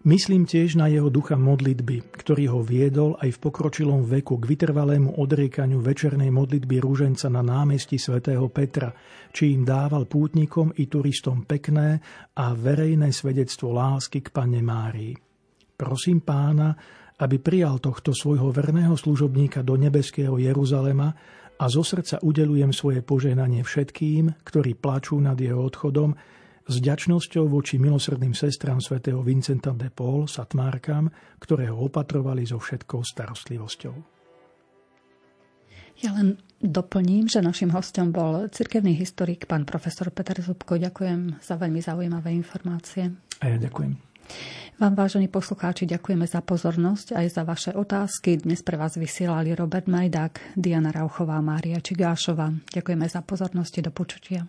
[0.00, 5.20] Myslím tiež na jeho ducha modlitby, ktorý ho viedol aj v pokročilom veku k vytrvalému
[5.20, 8.96] odriekaniu večernej modlitby rúženca na námestí svätého Petra,
[9.28, 12.00] či im dával pútnikom i turistom pekné
[12.32, 15.12] a verejné svedectvo lásky k Panne Márii.
[15.76, 16.72] Prosím pána,
[17.20, 21.12] aby prijal tohto svojho verného služobníka do nebeského Jeruzalema
[21.60, 26.16] a zo srdca udelujem svoje požehnanie všetkým, ktorí plačú nad jeho odchodom,
[26.70, 31.10] s ďačnosťou voči milosrdným sestram svätého Vincenta de Paul, satmárkam,
[31.42, 33.94] ktoré ho opatrovali so všetkou starostlivosťou.
[36.00, 40.80] Ja len doplním, že našim hostom bol cirkevný historik pán profesor Peter Zubko.
[40.80, 43.12] Ďakujem za veľmi zaujímavé informácie.
[43.42, 43.98] A ja ďakujem.
[44.80, 48.40] Vám, vážení poslucháči, ďakujeme za pozornosť aj za vaše otázky.
[48.40, 52.48] Dnes pre vás vysielali Robert Majdák, Diana Rauchová, Mária Čigášová.
[52.72, 54.48] Ďakujeme za pozornosť do počutia.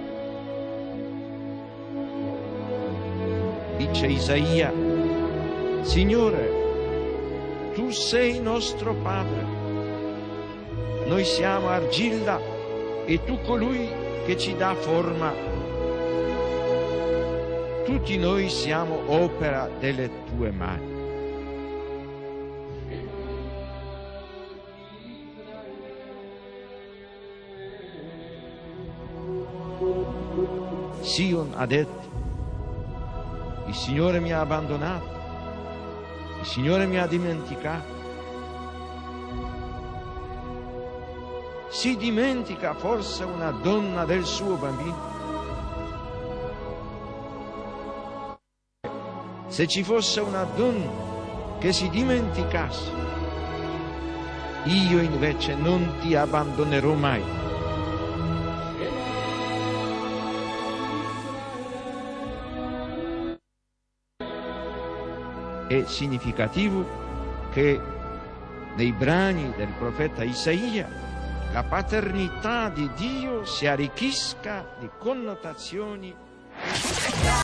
[4.01, 4.73] Dice Isaia,
[5.83, 6.49] Signore,
[7.73, 9.45] tu sei nostro Padre,
[11.05, 12.39] noi siamo argilla
[13.05, 13.87] e tu colui
[14.25, 15.31] che ci dà forma.
[17.85, 20.89] Tutti noi siamo opera delle tue mani.
[31.01, 32.20] Sion ha detto,
[33.71, 35.19] il Signore mi ha abbandonato,
[36.41, 37.99] il Signore mi ha dimenticato.
[41.69, 45.09] Si dimentica forse una donna del suo bambino?
[49.47, 52.91] Se ci fosse una donna che si dimenticasse,
[54.65, 57.40] io invece non ti abbandonerò mai.
[65.87, 66.85] Significativo
[67.51, 67.79] che
[68.75, 70.87] nei brani del profeta Isaia
[71.51, 76.15] la paternità di Dio si arricchisca di connotazioni